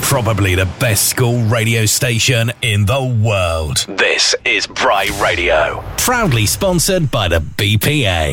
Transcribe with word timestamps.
Probably 0.00 0.56
the 0.56 0.68
best 0.80 1.08
school 1.08 1.40
radio 1.44 1.86
station 1.86 2.52
in 2.62 2.84
the 2.84 3.02
world. 3.22 3.86
This 3.88 4.34
is 4.44 4.66
Bry 4.66 5.08
Radio. 5.22 5.84
Proudly 5.98 6.46
sponsored 6.46 7.10
by 7.10 7.28
the 7.28 7.38
BPA. 7.38 8.32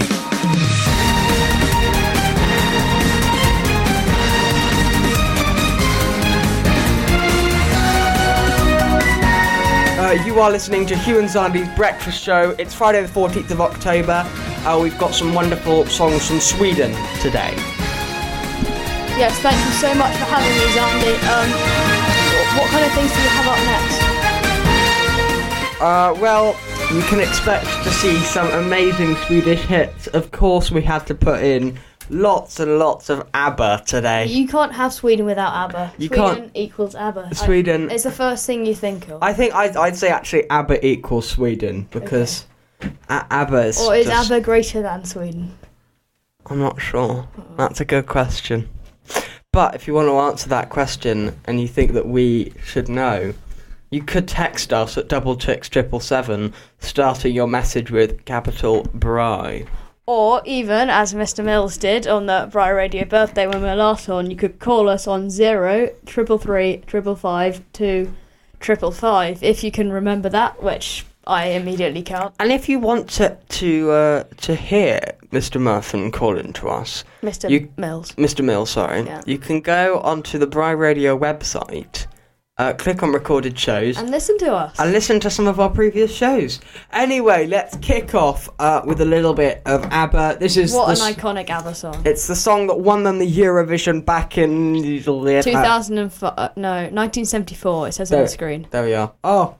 Uh, 10.00 10.24
you 10.26 10.40
are 10.40 10.50
listening 10.50 10.88
to 10.88 10.96
Huw 10.96 11.20
and 11.20 11.30
Xandi's 11.30 11.74
Breakfast 11.76 12.24
Show. 12.24 12.56
It's 12.58 12.74
Friday 12.74 13.02
the 13.04 13.08
14th 13.08 13.52
of 13.52 13.62
October. 13.62 14.24
Uh, 14.66 14.80
we've 14.82 14.98
got 14.98 15.14
some 15.14 15.36
wonderful 15.36 15.86
songs 15.86 16.28
from 16.28 16.40
Sweden 16.40 16.92
today. 17.22 17.56
Yes, 19.20 19.38
thank 19.40 19.58
you 19.66 19.72
so 19.74 19.94
much 19.96 20.16
for 20.16 20.24
having 20.26 20.54
me, 20.56 20.66
Xandi. 20.72 21.14
Um, 21.28 21.50
what, 22.58 22.70
kind 22.72 22.86
of 22.86 22.92
things 22.94 23.12
do 23.14 23.22
you 23.22 23.30
have 23.30 23.48
up 23.48 23.60
next? 23.68 24.00
Uh, 25.82 26.14
well, 26.22 26.56
you 26.94 27.02
can 27.04 27.20
expect 27.20 27.66
to 27.84 27.92
see 27.92 28.16
some 28.20 28.50
amazing 28.52 29.16
Swedish 29.28 29.60
hits. 29.62 30.08
Of 30.08 30.32
course, 30.32 30.72
we 30.72 30.82
had 30.82 31.06
to 31.08 31.16
put 31.16 31.44
in 31.44 31.78
lots 32.10 32.62
and 32.62 32.80
lots 32.80 33.10
of 33.10 33.28
ABBA 33.34 33.84
today. 33.86 34.26
You 34.26 34.48
can't 34.48 34.72
have 34.74 34.94
Sweden 34.94 35.26
without 35.26 35.54
ABBA. 35.54 35.94
You 35.98 36.08
Sweden 36.08 36.36
can't- 36.36 36.52
equals 36.54 36.96
ABBA. 36.96 37.28
I- 37.32 37.34
Sweden- 37.34 37.92
it's 37.92 38.04
the 38.04 38.12
first 38.12 38.46
thing 38.46 38.66
you 38.66 38.74
think 38.74 39.10
of. 39.10 39.22
I 39.22 39.34
think 39.34 39.54
I'd, 39.54 39.76
I'd 39.76 39.98
say 39.98 40.08
actually 40.08 40.50
ABBA 40.50 40.86
equals 40.86 41.28
Sweden 41.30 41.88
because 41.92 42.46
A- 43.10 43.26
ABBA 43.30 43.64
is. 43.68 43.80
or 43.82 43.96
is 43.96 44.06
just- 44.08 44.32
ABBA 44.32 44.42
greater 44.46 44.82
than 44.82 45.04
Sweden? 45.04 45.58
I'm 46.50 46.60
not 46.60 46.80
sure. 46.82 47.28
That's 47.58 47.82
a 47.82 47.86
good 47.86 48.08
question. 48.08 48.70
But 49.52 49.74
if 49.74 49.88
you 49.88 49.96
want 49.96 50.10
to 50.10 50.20
answer 50.20 50.48
that 50.50 50.70
question 50.70 51.40
and 51.46 51.60
you 51.60 51.68
think 51.68 51.94
that 51.94 52.08
we 52.08 52.54
should 52.64 52.88
know, 52.88 53.34
you 53.90 54.04
could 54.04 54.28
text 54.28 54.72
us 54.72 54.96
at 54.96 55.08
double 55.08 55.36
triple 55.36 56.00
seven, 56.00 56.54
starting 56.78 57.34
your 57.34 57.48
message 57.48 57.90
with 57.90 58.26
capital 58.26 58.84
Bry. 58.94 59.66
Or 60.06 60.44
even, 60.46 60.92
as 60.92 61.16
Mr. 61.16 61.44
Mills 61.44 61.78
did 61.78 62.06
on 62.06 62.28
the 62.28 62.48
Bright 62.52 62.72
Radio 62.72 63.06
birthday 63.06 63.48
when 63.48 63.62
we 63.62 63.68
were 63.68 63.76
last 63.76 64.08
on, 64.08 64.30
you 64.30 64.38
could 64.38 64.60
call 64.60 64.88
us 64.88 65.08
on 65.08 65.32
zero 65.32 65.90
triple 66.06 66.38
three 66.38 66.84
triple 66.86 67.16
five 67.16 67.64
two 67.74 68.14
triple 68.60 68.92
five 68.92 69.42
if 69.42 69.64
you 69.64 69.72
can 69.72 69.92
remember 69.92 70.30
that, 70.30 70.62
which 70.62 71.06
I 71.30 71.46
immediately 71.60 72.02
can't. 72.02 72.34
And 72.40 72.52
if 72.52 72.68
you 72.68 72.80
want 72.80 73.08
to 73.12 73.38
to 73.62 73.92
uh, 73.92 74.24
to 74.42 74.56
hear 74.56 75.00
Mr. 75.32 75.62
Murphin 75.62 76.12
calling 76.12 76.54
to 76.54 76.68
us, 76.70 77.04
Mr. 77.22 77.50
You- 77.50 77.72
Mills. 77.78 78.14
Mr. 78.14 78.44
Mills, 78.44 78.72
sorry, 78.72 79.02
Yeah. 79.04 79.22
you 79.26 79.38
can 79.38 79.62
go 79.62 80.00
onto 80.00 80.38
the 80.40 80.48
Bry 80.48 80.72
Radio 80.72 81.18
website, 81.18 82.08
uh, 82.58 82.74
click 82.74 83.04
on 83.04 83.12
recorded 83.14 83.58
shows, 83.60 83.96
And 84.00 84.10
listen 84.10 84.38
to 84.40 84.54
us. 84.56 84.76
and 84.80 84.92
listen 84.92 85.20
to 85.20 85.30
some 85.30 85.46
of 85.48 85.60
our 85.60 85.70
previous 85.70 86.12
shows. 86.14 86.60
Anyway, 86.92 87.46
let's 87.46 87.78
kick 87.78 88.16
off 88.16 88.50
uh, 88.58 88.82
with 88.86 89.00
a 89.02 89.06
little 89.06 89.36
bit 89.36 89.62
of 89.68 89.86
ABBA. 89.92 90.38
This 90.40 90.58
is 90.58 90.74
what 90.74 90.88
an 90.90 90.94
s- 90.94 91.16
iconic 91.16 91.50
ABBA 91.52 91.76
song. 91.76 92.02
It's 92.06 92.26
the 92.26 92.36
song 92.36 92.66
that 92.68 92.80
won 92.80 93.04
them 93.04 93.20
the 93.20 93.32
Eurovision 93.32 94.04
back 94.04 94.38
in 94.40 94.76
uh, 94.76 95.42
2005, 95.44 96.34
uh, 96.38 96.50
no, 96.56 96.90
1974, 96.92 97.88
it 97.90 97.92
says 97.94 98.12
on 98.12 98.22
the 98.22 98.28
screen. 98.28 98.68
There 98.72 98.84
we 98.84 98.96
are. 98.96 99.12
Oh, 99.24 99.56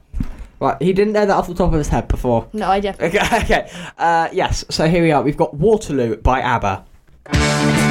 right. 0.60 0.82
He 0.82 0.94
didn't 0.94 1.14
know 1.14 1.26
that 1.26 1.36
off 1.36 1.48
the 1.48 1.54
top 1.54 1.72
of 1.72 1.78
his 1.78 1.88
head 1.88 2.08
before. 2.08 2.48
No, 2.54 2.70
I 2.70 2.80
definitely. 2.80 3.20
Okay. 3.20 3.38
Okay. 3.44 3.72
Uh, 3.98 4.30
yes. 4.32 4.66
So 4.70 4.88
here 4.88 5.02
we 5.02 5.12
are. 5.12 5.22
We've 5.22 5.38
got 5.38 5.54
Waterloo 5.54 6.18
by 6.18 6.42
ABBA. 6.42 7.89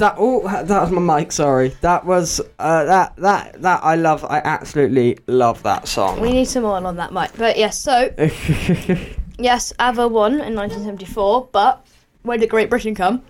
That 0.00 0.14
oh, 0.16 0.40
that 0.48 0.80
was 0.82 0.90
my 0.90 1.20
mic. 1.20 1.30
Sorry. 1.30 1.76
That 1.82 2.06
was 2.06 2.40
uh, 2.58 2.84
that 2.84 3.16
that 3.16 3.60
that 3.60 3.80
I 3.84 3.96
love. 3.96 4.24
I 4.24 4.38
absolutely 4.38 5.18
love 5.26 5.62
that 5.62 5.88
song. 5.88 6.20
we 6.20 6.32
need 6.32 6.46
some 6.46 6.62
more 6.62 6.76
on 6.76 6.96
that 6.96 7.12
mic. 7.12 7.30
But 7.36 7.58
yes, 7.58 7.78
so 7.78 8.08
yes, 9.38 9.74
ABBA 9.78 10.08
won 10.08 10.32
in 10.40 10.54
1974, 10.54 11.50
but 11.52 11.86
where 12.22 12.38
did 12.38 12.48
Great 12.48 12.70
Britain 12.70 12.94
come? 12.94 13.22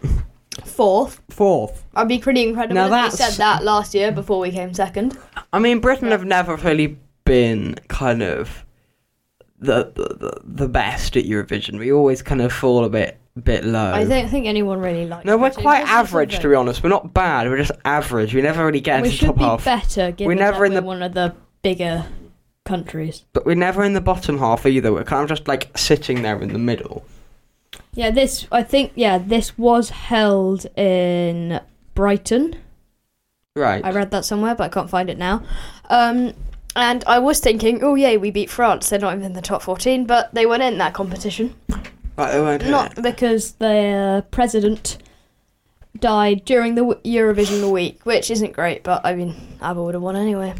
Fourth. 0.65 1.21
Fourth. 1.29 1.85
I'd 1.95 2.09
be 2.09 2.19
pretty 2.19 2.43
incredible 2.45 2.75
Now 2.75 3.07
if 3.07 3.13
we 3.13 3.17
said 3.17 3.33
that 3.33 3.65
last 3.65 3.93
year 3.93 4.13
before 4.13 4.39
we 4.39 4.53
came 4.53 4.73
second. 4.73 5.19
I 5.53 5.59
mean, 5.59 5.81
Britain 5.81 6.13
have 6.13 6.25
never 6.25 6.55
really 6.57 6.99
been 7.25 7.77
kind 7.89 8.23
of 8.23 8.65
the, 9.59 9.93
the 9.95 10.41
the 10.45 10.69
best 10.69 11.17
at 11.17 11.25
Eurovision. 11.25 11.79
We 11.79 11.93
always 11.93 12.23
kind 12.23 12.41
of 12.41 12.53
fall 12.53 12.85
a 12.85 12.89
bit 12.89 13.20
bit 13.39 13.65
low. 13.65 13.93
I 13.93 14.05
don't 14.05 14.29
think 14.29 14.47
anyone 14.47 14.81
really 14.81 15.07
likes. 15.07 15.25
no, 15.25 15.37
we're 15.37 15.51
quite 15.51 15.87
average 15.87 16.39
to 16.41 16.49
be 16.49 16.55
honest. 16.55 16.83
We're 16.83 16.89
not 16.91 17.15
bad. 17.15 17.49
We're 17.49 17.57
just 17.59 17.73
average. 17.85 18.35
We 18.35 18.43
never 18.43 18.65
really 18.67 18.81
get 18.81 19.03
We 19.03 19.09
into 19.11 19.21
the 19.21 19.27
top 19.27 19.37
be 19.39 19.45
half. 19.45 19.65
better. 19.65 20.11
Given 20.13 20.27
we're 20.29 20.35
never 20.43 20.65
in 20.65 20.75
the- 20.75 20.83
one 20.83 21.03
of 21.03 21.15
the 21.15 21.35
bigger 21.63 22.07
countries. 22.65 23.25
But 23.33 23.47
we're 23.47 23.55
never 23.55 23.85
in 23.85 23.93
the 23.95 24.01
bottom 24.01 24.39
half 24.39 24.67
either. 24.67 24.93
We're 24.93 25.05
kind 25.05 25.23
of 25.23 25.29
just 25.29 25.49
like 25.49 25.71
sitting 25.77 26.23
there 26.23 26.41
in 26.43 26.53
the 26.53 26.59
middle. 26.59 27.05
Yeah, 27.95 28.11
this 28.11 28.47
I 28.53 28.63
think 28.63 28.93
yeah 28.95 29.19
this 29.19 29.57
was 29.59 29.91
held 29.91 30.67
in 30.79 31.61
Brighton. 31.95 32.57
Right. 33.57 33.85
I 33.85 33.91
read 33.91 34.11
that 34.13 34.25
somewhere, 34.25 34.55
but 34.55 34.65
I 34.65 34.69
can't 34.69 34.89
find 34.91 35.11
it 35.11 35.19
now. 35.19 35.43
Um, 35.89 36.35
and 36.77 37.03
I 37.09 37.19
was 37.19 37.41
thinking, 37.41 37.83
oh 37.83 37.97
yay, 37.97 38.17
we 38.17 38.31
beat 38.31 38.49
France. 38.49 38.89
They're 38.89 39.01
not 39.01 39.15
even 39.15 39.27
in 39.27 39.33
the 39.33 39.43
top 39.43 39.63
fourteen, 39.63 40.05
but 40.07 40.33
they 40.33 40.47
went 40.47 40.63
in 40.63 40.79
that 40.79 40.95
competition. 40.95 41.55
Right, 42.17 42.59
they 42.59 42.65
do 42.67 42.71
Not 42.71 42.99
it. 42.99 43.03
because 43.03 43.53
their 43.53 44.19
uh, 44.19 44.21
president 44.23 44.99
died 45.99 46.45
during 46.45 46.75
the 46.75 46.83
w- 46.85 47.01
Eurovision 47.19 47.71
week, 47.73 48.05
which 48.05 48.31
isn't 48.31 48.53
great. 48.53 48.83
But 48.85 49.05
I 49.05 49.15
mean, 49.15 49.35
ABBA 49.61 49.83
would 49.83 49.95
have 49.95 50.03
won 50.03 50.17
anyway. 50.17 50.55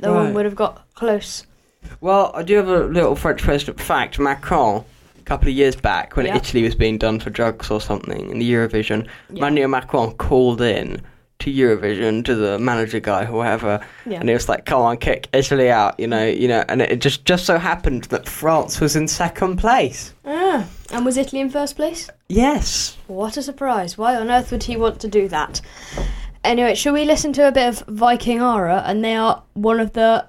No 0.00 0.14
Right. 0.14 0.24
one 0.24 0.34
would 0.34 0.44
have 0.44 0.54
got 0.56 0.86
close. 0.94 1.46
Well, 2.00 2.30
I 2.34 2.42
do 2.42 2.56
have 2.56 2.68
a 2.68 2.84
little 2.84 3.16
French 3.16 3.42
president 3.42 3.80
fact. 3.80 4.18
Macron, 4.18 4.84
a 5.18 5.22
couple 5.22 5.48
of 5.48 5.54
years 5.54 5.76
back, 5.76 6.16
when 6.16 6.26
Yeah. 6.26 6.36
Italy 6.36 6.62
was 6.62 6.74
being 6.74 6.98
done 6.98 7.20
for 7.20 7.30
drugs 7.30 7.70
or 7.70 7.80
something 7.80 8.30
in 8.30 8.38
the 8.38 8.50
Eurovision, 8.52 9.06
Yeah. 9.30 9.38
Emmanuel 9.38 9.68
Macron 9.68 10.12
called 10.12 10.60
in 10.60 11.00
to 11.40 11.52
Eurovision 11.52 12.24
to 12.24 12.34
the 12.34 12.58
manager 12.58 13.00
guy 13.00 13.26
or 13.26 13.32
whatever, 13.32 13.80
Yeah. 14.06 14.20
and 14.20 14.28
he 14.28 14.34
was 14.34 14.48
like, 14.48 14.64
"Come 14.66 14.80
on, 14.82 14.96
kick 14.98 15.28
Italy 15.32 15.70
out," 15.70 15.98
you 15.98 16.06
know, 16.06 16.24
you 16.24 16.48
know. 16.48 16.64
And 16.68 16.80
it 16.80 17.00
just 17.00 17.24
just 17.24 17.44
so 17.46 17.58
happened 17.58 18.04
that 18.04 18.28
France 18.28 18.80
was 18.80 18.96
in 18.96 19.08
second 19.08 19.56
place. 19.56 20.14
Ah, 20.24 20.64
and 20.92 21.04
was 21.04 21.16
Italy 21.16 21.40
in 21.40 21.50
first 21.50 21.76
place? 21.76 22.08
Yes. 22.28 22.96
What 23.06 23.36
a 23.36 23.42
surprise! 23.42 23.98
Why 23.98 24.16
on 24.16 24.30
earth 24.30 24.50
would 24.52 24.64
he 24.64 24.76
want 24.76 25.00
to 25.00 25.08
do 25.08 25.28
that? 25.28 25.60
Anyway, 26.44 26.74
shall 26.74 26.94
we 26.94 27.04
listen 27.04 27.32
to 27.34 27.46
a 27.48 27.52
bit 27.52 27.68
of 27.68 27.84
Viking 27.88 28.40
Ara? 28.40 28.82
And 28.86 29.04
they 29.04 29.14
are 29.14 29.42
one 29.54 29.78
of 29.80 29.92
the 29.92 30.24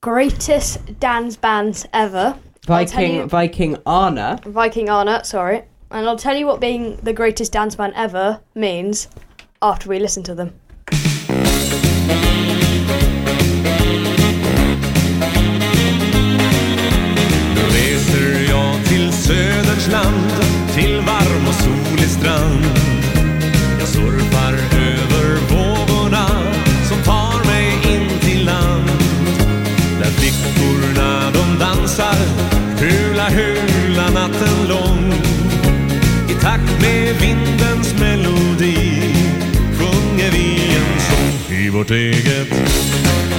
greatest 0.00 0.98
dance 0.98 1.36
bands 1.36 1.86
ever. 1.92 2.34
Viking 2.66 3.14
you- 3.14 3.26
Viking 3.26 3.76
Anna. 3.86 4.38
Viking 4.44 4.88
Arna, 4.90 5.24
sorry. 5.24 5.62
And 5.90 6.08
I'll 6.08 6.16
tell 6.16 6.36
you 6.36 6.46
what 6.46 6.58
being 6.60 6.96
the 7.02 7.12
greatest 7.12 7.52
dance 7.52 7.74
band 7.76 7.92
ever 7.94 8.40
means 8.54 9.08
after 9.62 9.88
we 9.88 9.98
listen 9.98 10.22
to 10.24 10.34
them. 10.34 10.50
Då 17.56 17.62
reser 17.68 18.50
jag 18.50 18.84
till 18.84 19.12
Söderns 19.12 19.88
land 19.92 20.32
Till 20.74 21.00
varm 21.00 21.48
och 21.48 21.54
solig 21.54 22.10
strand. 22.10 22.64
Jag 23.78 23.88
surfar 23.88 24.52
över 24.78 25.36
vågorna 25.50 26.26
Som 26.88 27.02
tar 27.04 27.46
mig 27.46 27.94
in 27.94 28.20
till 28.20 28.44
land. 28.44 28.90
Där 30.00 30.10
flickorna 30.10 31.30
de 31.30 31.58
dansar 31.58 32.16
Hula 32.82 33.28
hula 33.30 34.10
natten 34.10 34.68
lång. 34.68 35.12
I 36.30 36.34
takt 36.34 36.80
med 36.80 37.14
vindens 37.20 37.94
téged. 41.84 43.31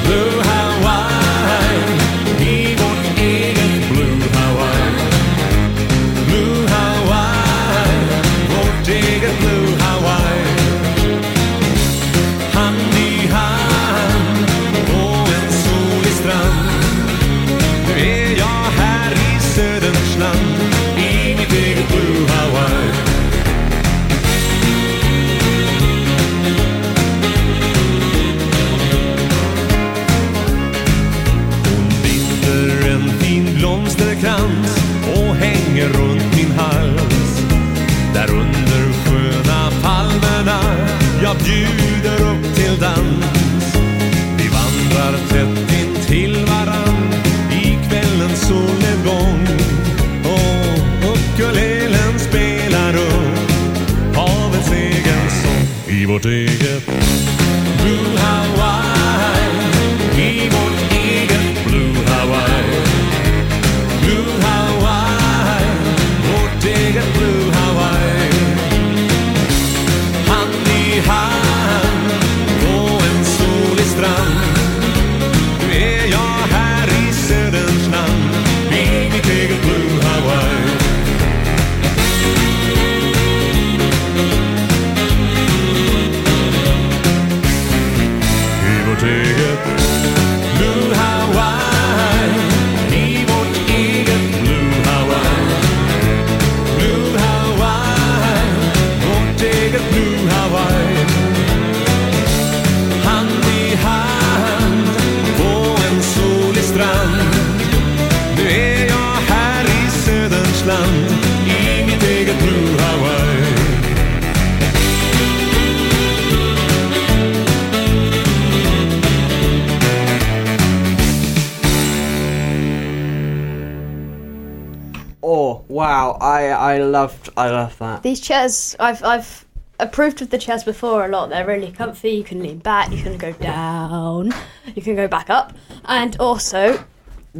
These 128.13 128.19
chairs, 128.19 128.75
I've 128.79 129.03
I've 129.03 129.43
approved 129.79 130.21
of 130.21 130.29
the 130.29 130.37
chairs 130.37 130.63
before 130.63 131.03
a 131.03 131.07
lot. 131.07 131.31
They're 131.31 131.47
really 131.47 131.71
comfy. 131.71 132.11
You 132.11 132.23
can 132.23 132.43
lean 132.43 132.59
back. 132.59 132.91
You 132.91 133.01
can 133.01 133.17
go 133.17 133.31
down. 133.31 134.31
You 134.75 134.83
can 134.83 134.95
go 134.95 135.07
back 135.07 135.31
up. 135.31 135.53
And 135.85 136.15
also, 136.19 136.85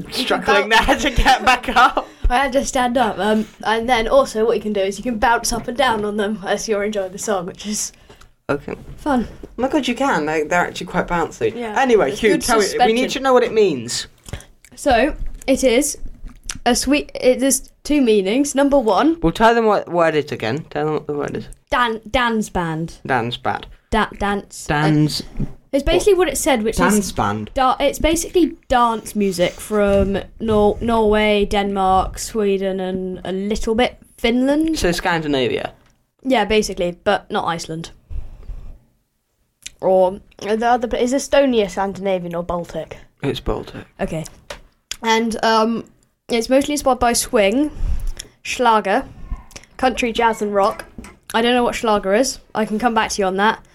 Struggling 0.10 0.70
there 0.70 0.96
to 0.98 1.12
get 1.12 1.46
back 1.52 1.70
up. 1.70 2.08
I 2.28 2.38
had 2.38 2.54
to 2.54 2.66
stand 2.66 2.98
up. 2.98 3.20
Um, 3.20 3.46
and 3.64 3.88
then 3.88 4.08
also, 4.08 4.44
what 4.48 4.56
you 4.58 4.64
can 4.64 4.74
do 4.74 4.80
is 4.82 4.98
you 4.98 5.04
can 5.04 5.20
bounce 5.20 5.54
up 5.54 5.68
and 5.68 5.78
down 5.78 6.04
on 6.06 6.18
them 6.18 6.40
as 6.44 6.68
you're 6.68 6.84
enjoying 6.84 7.12
the 7.12 7.20
song, 7.20 7.46
which 7.46 7.68
is 7.68 7.92
Okay. 8.50 8.74
fun. 8.98 9.28
Oh 9.44 9.48
my 9.58 9.68
god, 9.68 9.88
you 9.88 9.94
can. 9.94 10.26
They, 10.26 10.42
they're 10.42 10.66
actually 10.66 10.88
quite 10.88 11.06
bouncy. 11.06 11.54
Yeah. 11.56 11.80
Anyway, 11.80 12.14
It's 12.14 12.20
Huw, 12.22 12.30
good 12.32 12.42
tell 12.42 12.56
me. 12.58 12.62
We 12.64 12.68
suspension. 12.70 12.96
need 12.96 13.10
to 13.12 13.20
know 13.20 13.32
what 13.34 13.44
it 13.44 13.54
means. 13.54 14.08
So 14.76 15.16
it 15.46 15.64
is 15.64 16.00
a 16.66 16.76
sweet. 16.76 17.12
It 17.14 17.44
is 17.44 17.70
two 17.84 18.02
meanings. 18.02 18.56
Number 18.56 18.80
one, 18.80 19.18
We'll 19.22 19.32
tell 19.34 19.54
them 19.56 19.66
what 19.66 19.90
word 19.90 20.16
it 20.16 20.26
is 20.26 20.32
again. 20.32 20.66
Tell 20.70 20.86
them 20.86 20.94
what 20.96 21.08
the 21.08 21.14
word 21.14 21.36
is. 21.38 21.48
dan 21.70 22.02
dance 22.10 22.50
band. 22.50 23.00
Dance 23.06 23.38
band. 23.38 23.68
Da- 23.92 24.10
dance. 24.18 24.66
Dance. 24.68 25.22
It's 25.72 25.84
basically 25.84 26.14
what 26.14 26.28
it 26.28 26.38
said, 26.38 26.64
which 26.64 26.76
is. 26.76 26.80
Dance 26.80 27.12
band. 27.12 27.50
da- 27.54 27.76
it's 27.80 28.00
basically 28.00 28.58
dance 28.68 29.16
music 29.16 29.54
from 29.54 30.20
Nor- 30.40 30.78
Norway, 30.82 31.46
Denmark, 31.46 32.20
Sweden, 32.20 32.80
and 32.80 33.20
a 33.26 33.32
little 33.32 33.76
bit 33.76 33.98
Finland. 34.18 34.78
So 34.80 34.92
Scandinavia. 34.92 35.74
Yeah, 36.24 36.46
basically, 36.46 36.98
but 37.04 37.30
not 37.32 37.46
Iceland. 37.46 37.92
Or 39.82 40.22
the 40.40 40.66
other 40.66 40.98
is 40.98 41.14
Estonia 41.14 41.70
Scandinavian 41.70 42.36
or 42.36 42.44
Baltic? 42.44 42.98
It's 43.22 43.42
Baltic. 43.42 43.86
Okay, 44.00 44.24
and 45.02 45.36
um, 45.44 45.84
it's 46.40 46.50
mostly 46.50 46.74
inspired 46.74 47.00
by 47.00 47.14
swing, 47.14 47.72
schlager, 48.44 49.06
country, 49.78 50.12
jazz, 50.12 50.42
and 50.42 50.54
rock. 50.54 50.86
I 51.34 51.42
don't 51.42 51.54
know 51.54 51.64
what 51.64 51.74
Schlager 51.76 52.14
is. 52.14 52.40
I 52.54 52.66
can 52.66 52.78
come 52.78 52.94
back 52.94 53.10
to 53.12 53.22
you 53.22 53.26
on 53.26 53.38
that. 53.38 53.66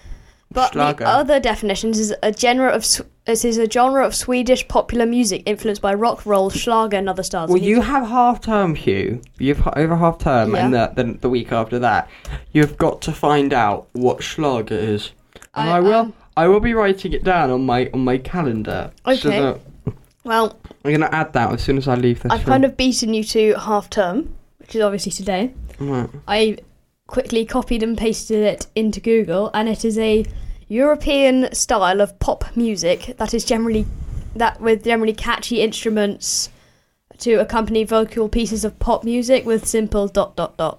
But 0.51 0.73
Schlager. 0.73 1.05
the 1.05 1.09
other 1.11 1.41
definitions 1.41 1.99
is 1.99 2.15
a 2.23 2.33
genre 2.33 2.71
of 2.71 2.85
Sw- 2.85 3.01
it 3.27 3.45
is 3.45 3.59
a 3.59 3.69
genre 3.71 4.07
of 4.07 4.15
Swedish 4.15 4.67
popular 4.69 5.05
music 5.05 5.43
influenced 5.45 5.83
by 5.83 5.93
rock, 5.93 6.25
roll, 6.25 6.49
Schlager, 6.49 6.97
and 6.97 7.09
other 7.09 7.23
styles. 7.23 7.51
Well, 7.51 7.61
you 7.61 7.83
have 7.83 8.09
half 8.09 8.41
term, 8.41 8.75
Huw. 8.75 9.23
You've 9.39 9.59
h- 9.61 9.73
over 9.77 9.97
half 9.97 10.19
term, 10.19 10.55
and 10.55 10.73
the, 10.73 10.91
the 10.95 11.05
the 11.21 11.29
week 11.29 11.53
after 11.53 11.79
that, 11.81 12.09
you've 12.53 12.79
got 12.79 13.03
to 13.03 13.13
find 13.13 13.53
out 13.53 13.89
what 13.93 14.23
Schlager 14.23 14.77
is. 14.79 15.11
And 15.55 15.69
I, 15.69 15.77
I, 15.77 15.81
will. 15.81 15.93
um, 15.95 16.15
I 16.39 16.49
will 16.49 16.61
be 16.61 16.73
writing 16.73 17.13
it 17.13 17.25
down 17.25 17.51
on 17.51 17.67
my 17.67 17.91
on 17.93 18.01
my 18.05 18.17
calendar. 18.17 18.91
So 19.05 19.11
Okay. 19.13 19.41
that 19.41 19.61
well, 20.29 20.59
I'm 20.85 20.93
gonna 20.93 21.09
add 21.11 21.33
that 21.33 21.53
as 21.53 21.63
soon 21.63 21.79
as 21.79 21.89
I 21.89 21.95
leave 21.95 22.23
this 22.23 22.31
I've 22.31 22.41
room. 22.41 22.47
kind 22.47 22.65
of 22.65 22.77
beaten 22.77 23.15
you 23.15 23.25
to 23.25 23.55
half 23.55 23.91
term, 23.91 24.35
which 24.59 24.77
is 24.77 24.83
obviously 24.83 25.11
today. 25.11 25.53
Right. 25.81 26.09
I 26.29 26.59
quickly 27.07 27.45
copied 27.47 27.83
and 27.83 27.97
pasted 27.97 28.43
it 28.45 28.67
into 28.75 29.01
Google, 29.01 29.51
and 29.55 29.69
it 29.69 29.85
is 29.85 29.99
a 29.99 30.25
European 30.69 31.53
style 31.55 32.01
of 32.01 32.19
pop 32.19 32.45
music 32.55 33.15
that 33.17 33.33
is 33.33 33.45
generally 33.45 33.87
that 34.37 34.61
with 34.61 34.85
generally 34.85 35.15
catchy 35.15 35.63
instruments 35.63 36.51
to 37.19 37.35
accompany 37.35 37.83
vocal 37.83 38.29
pieces 38.29 38.65
of 38.65 38.79
pop 38.79 39.03
music 39.03 39.45
with 39.47 39.67
simple 39.67 40.07
dot 40.07 40.37
dot 40.37 40.57
dot. 40.57 40.79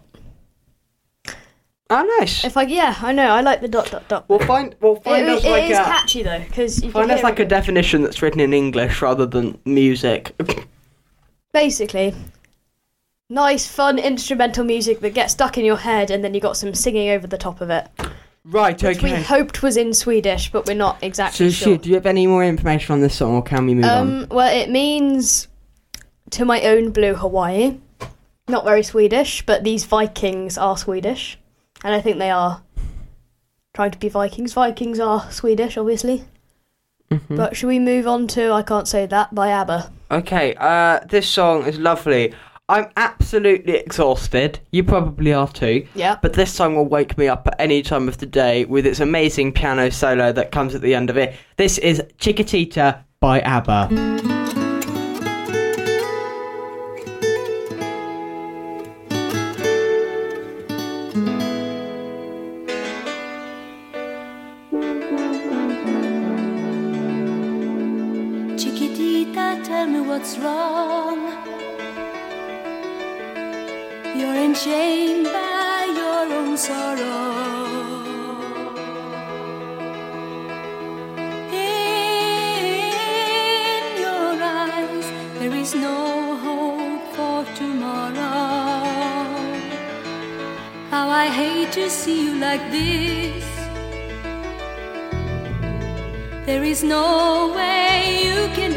Oh, 1.91 2.03
nice. 2.19 2.45
If 2.45 2.55
I 2.55 2.63
yeah, 2.63 2.95
I 3.01 3.11
know 3.11 3.29
I 3.29 3.41
like 3.41 3.61
the 3.61 3.67
dot 3.67 3.89
dot 3.89 4.07
dot. 4.07 4.25
We'll 4.29 4.39
find. 4.39 4.75
We'll 4.79 4.97
It, 4.97 5.03
find 5.03 5.27
us 5.27 5.43
it 5.43 5.49
like 5.49 5.71
is 5.71 5.77
a. 5.77 5.83
catchy 5.83 6.21
though 6.23 6.39
because 6.39 6.83
you 6.83 6.91
Find 6.91 7.05
can 7.07 7.11
us 7.15 7.19
hear 7.21 7.23
like 7.29 7.39
a 7.39 7.45
definition 7.45 8.03
that's 8.03 8.21
written 8.21 8.39
in 8.39 8.53
English 8.53 9.01
rather 9.01 9.25
than 9.25 9.57
music. 9.65 10.35
basically 11.51 12.13
nice 13.29 13.67
fun 13.67 13.97
instrumental 13.99 14.63
music 14.63 14.99
that 15.01 15.13
gets 15.13 15.33
stuck 15.33 15.57
in 15.57 15.65
your 15.65 15.77
head 15.77 16.09
and 16.11 16.23
then 16.23 16.33
you 16.33 16.39
got 16.39 16.57
some 16.57 16.73
singing 16.73 17.09
over 17.09 17.27
the 17.27 17.37
top 17.37 17.61
of 17.61 17.69
it 17.69 17.87
right. 18.45 18.81
which 18.81 19.03
we 19.03 19.11
hoped 19.11 19.61
was 19.61 19.77
in 19.77 19.93
swedish 19.93 20.51
but 20.51 20.65
we're 20.67 20.73
not 20.75 20.97
exactly 21.03 21.49
Shu, 21.51 21.63
sure 21.65 21.77
do 21.77 21.89
you 21.89 21.95
have 21.95 22.05
any 22.07 22.25
more 22.27 22.43
information 22.43 22.93
on 22.93 23.01
this 23.01 23.15
song, 23.15 23.35
or 23.35 23.43
can 23.43 23.65
we 23.67 23.75
move 23.75 23.85
on? 23.85 23.91
um 24.21 24.27
well 24.31 24.51
it 24.55 24.69
means 24.69 25.47
to 26.31 26.43
my 26.45 26.61
own 26.63 26.89
blue 26.91 27.13
hawaii 27.15 27.77
not 28.47 28.63
very 28.65 28.81
swedish 28.83 29.43
but 29.45 29.63
these 29.63 29.85
vikings 29.85 30.57
are 30.57 30.75
swedish 30.77 31.37
and 31.83 31.93
i 31.95 32.01
think 32.01 32.17
they 32.17 32.31
are 32.31 32.61
trying 33.73 33.91
to 33.91 33.99
be 33.99 34.09
vikings 34.09 34.53
vikings 34.53 34.99
are 34.99 35.29
swedish 35.31 35.77
obviously 35.77 36.23
Mm-hmm. 37.11 37.37
but 37.37 37.55
should 37.57 37.65
we 37.69 37.79
move 37.79 38.05
on 38.05 38.27
to 38.27 38.51
i 38.51 38.61
can't 38.61 38.87
say 38.87 39.07
that 39.07 39.33
by 39.33 39.49
abba 39.49 39.91
Okay, 40.11 40.55
uh, 40.57 40.99
this 41.07 41.29
song 41.29 41.65
is 41.67 41.77
lovely. 41.77 42.33
I'm 42.67 42.87
absolutely 42.97 43.75
exhausted. 43.75 44.59
You 44.71 44.83
probably 44.83 45.33
are 45.33 45.47
too. 45.47 45.85
yeah 45.93 46.17
But 46.19 46.33
this 46.33 46.51
song 46.51 46.75
will 46.75 46.87
wake 46.87 47.15
me 47.15 47.27
up 47.27 47.45
at 47.47 47.55
any 47.59 47.83
time 47.83 48.07
of 48.07 48.17
the 48.17 48.25
day 48.25 48.65
with 48.65 48.87
its 48.87 48.99
amazing 48.99 49.53
piano 49.53 49.91
solo 49.91 50.31
that 50.31 50.51
comes 50.51 50.73
at 50.73 50.81
the 50.81 50.95
end 50.95 51.11
of 51.11 51.17
it. 51.17 51.35
This 51.57 51.77
is 51.77 52.01
Chiquitita 52.17 53.03
by 53.19 53.41
ABBA. 53.41 54.38
There 85.39 85.55
is 85.55 85.73
no 85.73 86.35
hope 86.35 87.15
for 87.15 87.45
tomorrow. 87.55 88.83
How 90.89 91.07
I 91.07 91.27
hate 91.27 91.71
to 91.71 91.89
see 91.89 92.25
you 92.25 92.35
like 92.35 92.69
this. 92.71 93.45
There 96.45 96.63
is 96.63 96.83
no 96.83 97.53
way 97.55 98.19
you 98.25 98.49
can 98.53 98.73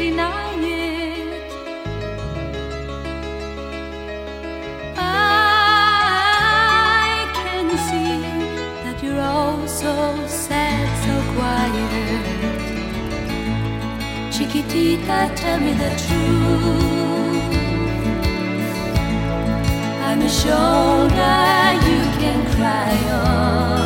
Chiquitita, 14.53 15.19
tell 15.35 15.59
me 15.59 15.73
the 15.73 15.89
truth. 16.05 17.57
I'm 20.05 20.21
a 20.21 20.29
shoulder 20.29 21.73
you 21.87 22.01
can 22.21 22.39
cry 22.53 22.95
on. 23.09 23.81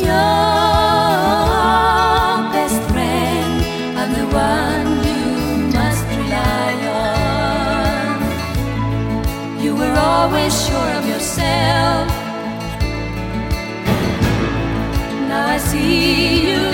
Your 0.00 0.48
best 2.54 2.80
friend, 2.90 3.54
I'm 4.00 4.10
the 4.14 4.26
one 4.32 4.88
you 5.04 5.24
must 5.76 6.06
rely 6.16 6.74
on. 7.04 8.16
You 9.62 9.72
were 9.76 9.94
always 9.98 10.54
sure 10.66 10.92
of 11.00 11.04
yourself. 11.06 12.08
Now 15.28 15.48
I 15.48 15.58
see 15.58 16.48
you 16.48 16.73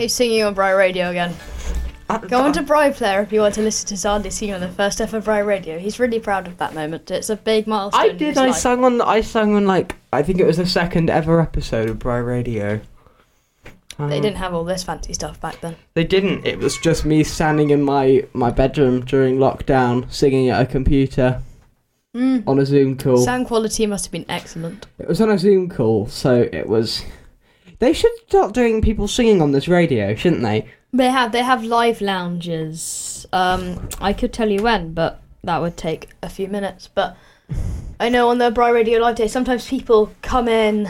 He's 0.00 0.14
singing 0.14 0.42
on 0.42 0.54
Bright 0.54 0.72
Radio 0.72 1.10
again. 1.10 1.34
Uh, 2.08 2.18
Go 2.18 2.40
on 2.42 2.52
to 2.54 2.62
Bright 2.62 2.94
Player 2.96 3.20
if 3.22 3.32
you 3.32 3.40
want 3.40 3.54
to 3.54 3.62
listen 3.62 3.86
to 3.88 3.94
Xandi 3.94 4.32
sing 4.32 4.52
on 4.52 4.60
the 4.60 4.68
first 4.68 5.00
ever 5.00 5.20
Bright 5.20 5.40
Radio. 5.46 5.78
He's 5.78 6.00
really 6.00 6.18
proud 6.18 6.48
of 6.48 6.56
that 6.58 6.74
moment. 6.74 7.08
It's 7.10 7.30
a 7.30 7.36
big 7.36 7.66
milestone. 7.68 8.00
I 8.00 8.06
in 8.08 8.16
did. 8.16 8.28
his 8.30 8.38
I 8.38 8.46
life. 8.48 8.56
sang 8.56 8.84
on. 8.84 9.00
I 9.00 9.20
sang 9.20 9.54
on 9.54 9.66
like 9.66 9.94
I 10.12 10.22
think 10.24 10.40
it 10.40 10.44
was 10.46 10.56
the 10.56 10.66
second 10.66 11.08
ever 11.08 11.40
episode 11.40 11.88
of 11.88 11.98
Bright 12.00 12.18
Radio. 12.20 12.80
They 13.98 14.04
Um, 14.04 14.22
didn't 14.22 14.38
have 14.38 14.54
all 14.54 14.64
this 14.64 14.82
fancy 14.82 15.12
stuff 15.12 15.40
back 15.40 15.60
then. 15.60 15.76
They 15.94 16.04
didn't. 16.04 16.46
It 16.46 16.58
was 16.58 16.78
just 16.78 17.04
me 17.04 17.22
standing 17.22 17.70
in 17.70 17.82
my 17.82 18.24
my 18.32 18.50
bedroom 18.50 19.04
during 19.04 19.36
lockdown, 19.38 20.10
singing 20.10 20.48
at 20.48 20.60
a 20.62 20.66
computer 20.66 21.42
Mm. 22.16 22.42
on 22.48 22.58
a 22.58 22.66
Zoom 22.66 22.96
call. 22.96 23.18
Sound 23.18 23.46
quality 23.46 23.86
must 23.86 24.06
have 24.06 24.10
been 24.10 24.24
excellent. 24.28 24.86
It 24.98 25.06
was 25.06 25.20
on 25.20 25.30
a 25.30 25.38
Zoom 25.38 25.68
call, 25.68 26.08
so 26.08 26.48
it 26.50 26.66
was. 26.68 27.04
They 27.80 27.92
should 27.92 28.12
start 28.28 28.54
doing 28.54 28.80
people 28.82 29.08
singing 29.08 29.42
on 29.42 29.52
this 29.52 29.66
radio, 29.68 30.14
shouldn't 30.14 30.42
they? 30.42 30.66
They 30.92 31.08
have 31.08 31.32
they 31.32 31.42
have 31.42 31.64
live 31.64 32.00
lounges. 32.00 33.26
Um, 33.32 33.88
I 34.00 34.12
could 34.12 34.32
tell 34.32 34.48
you 34.48 34.62
when, 34.62 34.92
but 34.94 35.20
that 35.44 35.60
would 35.60 35.76
take 35.76 36.08
a 36.22 36.28
few 36.28 36.48
minutes. 36.48 36.88
But 36.88 37.16
I 37.98 38.08
know 38.08 38.28
on 38.28 38.38
the 38.38 38.50
Bright 38.50 38.70
Radio 38.74 39.00
Live 39.00 39.16
Day, 39.16 39.28
sometimes 39.28 39.66
people 39.68 40.12
come 40.22 40.46
in. 40.48 40.88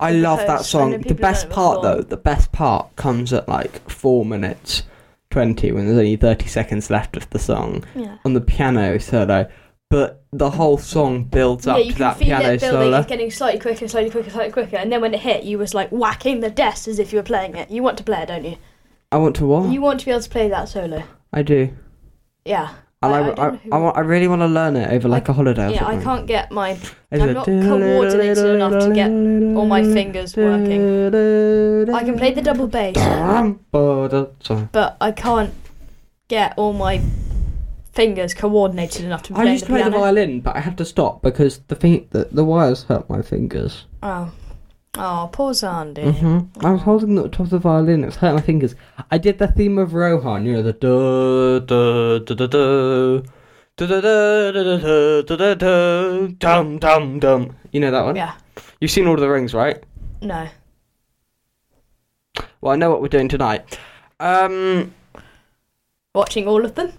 I 0.00 0.12
love 0.12 0.38
that 0.46 0.64
song. 0.64 1.00
The 1.00 1.14
best 1.14 1.48
part, 1.50 1.82
though, 1.82 2.00
the 2.02 2.16
best 2.16 2.52
part 2.52 2.94
comes 2.96 3.32
at 3.32 3.48
like 3.48 3.88
four 3.90 4.24
minutes 4.24 4.82
twenty 5.30 5.72
when 5.72 5.86
there's 5.86 5.98
only 5.98 6.16
thirty 6.16 6.46
seconds 6.46 6.90
left 6.90 7.16
of 7.16 7.28
the 7.30 7.38
song 7.38 7.84
Yeah. 7.94 8.18
on 8.24 8.34
the 8.34 8.40
piano 8.40 8.98
solo. 8.98 9.48
But 9.94 10.24
the 10.32 10.50
whole 10.50 10.76
song 10.76 11.22
builds 11.22 11.68
up 11.68 11.78
yeah, 11.78 11.92
to 11.92 11.98
that 11.98 12.16
feel 12.16 12.26
piano 12.26 12.48
it 12.48 12.60
building. 12.60 12.80
solo. 12.80 12.98
It's 12.98 13.06
getting 13.06 13.30
slightly 13.30 13.60
quicker, 13.60 13.86
slightly 13.86 14.10
quicker, 14.10 14.28
slightly 14.28 14.50
quicker, 14.50 14.76
and 14.76 14.90
then 14.90 15.00
when 15.00 15.14
it 15.14 15.20
hit, 15.20 15.44
you 15.44 15.56
was 15.56 15.72
like 15.72 15.88
whacking 15.90 16.40
the 16.40 16.50
desk 16.50 16.88
as 16.88 16.98
if 16.98 17.12
you 17.12 17.20
were 17.20 17.22
playing 17.22 17.54
it. 17.54 17.70
You 17.70 17.84
want 17.84 17.96
to 17.98 18.02
play 18.02 18.20
it, 18.20 18.26
don't 18.26 18.44
you? 18.44 18.56
I 19.12 19.18
want 19.18 19.36
to 19.36 19.46
what? 19.46 19.70
You 19.70 19.80
want 19.80 20.00
to 20.00 20.06
be 20.06 20.10
able 20.10 20.22
to 20.22 20.28
play 20.28 20.48
that 20.48 20.68
solo. 20.68 21.04
I 21.32 21.42
do. 21.42 21.72
Yeah. 22.44 22.74
And 23.04 23.14
I, 23.14 23.18
I- 23.20 23.30
I 23.30 23.48
I, 23.50 23.58
I, 23.70 23.78
want, 23.78 23.96
I 23.96 24.00
really 24.00 24.26
want 24.26 24.40
to 24.42 24.48
learn 24.48 24.74
it 24.74 24.90
over 24.90 25.08
like 25.08 25.28
a 25.28 25.32
holiday 25.32 25.68
or 25.68 25.70
Yeah, 25.70 25.86
I 25.86 26.02
can't 26.02 26.26
get 26.26 26.50
my. 26.50 26.70
Is 26.70 26.90
I'm 27.12 27.32
not 27.32 27.44
coordinated 27.44 28.46
enough 28.46 28.82
to 28.82 28.92
get 28.92 29.12
all 29.12 29.66
my 29.66 29.84
fingers 29.84 30.36
working. 30.36 31.14
I 31.94 32.02
can 32.02 32.18
play 32.18 32.34
the 32.34 32.42
double 32.42 32.66
bass, 32.66 32.96
but 33.70 34.96
I 35.00 35.12
can't 35.12 35.54
get 36.26 36.54
all 36.56 36.72
my 36.72 37.00
fingers 37.94 38.34
coordinated 38.34 39.04
enough 39.04 39.22
to 39.24 39.34
play 39.34 39.48
I 39.48 39.52
used 39.52 39.64
to 39.64 39.70
play 39.70 39.82
the 39.82 39.90
piano. 39.90 40.00
violin, 40.04 40.40
but 40.40 40.56
I 40.56 40.60
had 40.60 40.76
to 40.78 40.84
stop 40.84 41.22
because 41.22 41.58
the 41.68 41.74
thing, 41.76 42.06
the, 42.10 42.28
the 42.30 42.44
wires 42.44 42.84
hurt 42.84 43.08
my 43.08 43.22
fingers. 43.22 43.86
Oh, 44.02 44.32
oh, 44.98 45.28
poor 45.32 45.52
Xandi. 45.52 46.12
hmm 46.18 46.64
I 46.66 46.72
was 46.72 46.82
holding 46.82 47.14
the 47.14 47.28
top 47.28 47.40
of 47.40 47.50
the 47.50 47.58
violin, 47.58 48.02
it 48.02 48.06
was 48.06 48.16
hurting 48.16 48.36
my 48.36 48.42
fingers. 48.42 48.74
I 49.10 49.18
did 49.18 49.38
the 49.38 49.48
theme 49.48 49.78
of 49.78 49.94
Rohan, 49.94 50.44
you 50.44 50.52
know, 50.54 50.62
the 50.62 50.72
da 50.72 51.60
da 51.60 52.18
da 52.18 52.34
da 52.34 52.46
da. 52.46 53.22
Da 53.76 53.86
da 53.86 54.00
da 54.00 54.52
da 54.52 54.62
da 54.62 55.22
da 55.22 55.36
da 55.36 55.54
da 55.54 56.26
dum 56.38 56.78
dum 56.78 57.18
dum. 57.18 57.56
You 57.72 57.80
know 57.80 57.90
that 57.90 58.04
one? 58.04 58.14
Yeah. 58.14 58.34
You've 58.80 58.92
seen 58.92 59.04
Lord 59.04 59.18
of 59.18 59.22
the 59.22 59.28
Rings, 59.28 59.52
right? 59.52 59.82
No. 60.22 60.46
Well, 62.60 62.72
I 62.72 62.76
know 62.76 62.88
what 62.90 63.02
we're 63.02 63.08
doing 63.08 63.28
tonight. 63.28 63.78
Um, 64.20 64.94
Watching 66.14 66.46
all 66.46 66.64
of 66.64 66.76
them. 66.76 66.92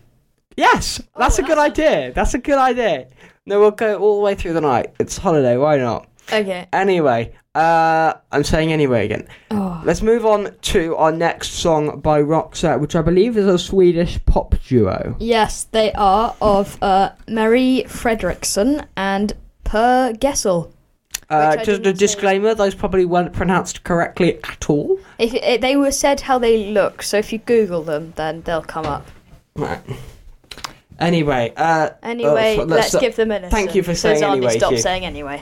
Yes, 0.58 1.02
that's 1.18 1.40
a 1.40 1.42
good 1.42 1.58
that's 1.58 1.80
idea. 1.80 2.14
That's 2.14 2.34
a 2.34 2.40
good 2.40 2.58
idea. 2.58 3.08
No, 3.46 3.60
we'll 3.60 3.72
go 3.72 3.98
all 4.00 4.18
the 4.18 4.22
way 4.22 4.36
through 4.36 4.54
the 4.54 4.62
night. 4.62 4.94
It's 5.00 5.18
holiday, 5.18 5.58
why 5.58 5.78
not? 5.78 6.08
Okay. 6.32 6.68
Anyway, 6.74 7.36
uh, 7.54 8.14
I'm 8.32 8.44
saying 8.44 8.74
anyway 8.74 9.06
again. 9.06 9.28
Oh. 9.52 9.82
Let's 9.86 10.02
move 10.02 10.26
on 10.26 10.56
to 10.74 10.96
our 10.96 11.12
next 11.12 11.50
song 11.50 12.00
by 12.00 12.22
Roxette, 12.22 12.80
which 12.80 12.96
I 12.96 13.02
believe 13.02 13.38
is 13.38 13.48
a 13.48 13.60
Swedish 13.60 14.20
pop 14.26 14.56
duo. 14.68 15.16
Yes, 15.20 15.66
they 15.66 15.92
are 15.94 16.36
of 16.42 16.82
uh, 16.82 17.12
Mary 17.28 17.84
Fredriksson 17.88 18.88
and 18.98 19.34
Per 19.64 20.14
Gessle. 20.14 20.72
Uh, 21.30 21.56
just 21.58 21.68
a 21.68 21.74
didn't 21.78 21.98
say. 21.98 22.06
disclaimer: 22.06 22.56
those 22.56 22.76
probably 22.76 23.06
weren't 23.06 23.34
pronounced 23.34 23.84
correctly 23.84 24.40
at 24.44 24.70
all. 24.70 25.00
If 25.18 25.34
it, 25.34 25.62
they 25.62 25.76
were 25.76 25.92
said 25.92 26.22
how 26.22 26.40
they 26.40 26.72
look, 26.72 27.02
so 27.04 27.18
if 27.18 27.32
you 27.32 27.40
Google 27.40 27.84
them, 27.84 28.14
then 28.16 28.42
they'll 28.42 28.62
come 28.62 28.86
up. 28.86 29.08
Right. 29.56 29.82
Anyway, 31.00 31.54
uh, 31.58 31.90
Anyway, 32.04 32.58
uh, 32.58 32.66
let's, 32.66 32.96
uh, 32.96 33.00
give 33.00 33.16
them 33.16 33.32
a 33.32 33.36
listen. 33.36 33.50
Thank 33.50 33.76
you 33.76 33.84
for 33.84 33.94
so 33.96 34.14
saying 34.14 34.24
Xandi 34.24 34.38
anyway. 34.38 34.58
Stop 34.58 34.74
Huw. 34.74 34.80
saying 34.80 35.06
anyway. 35.06 35.42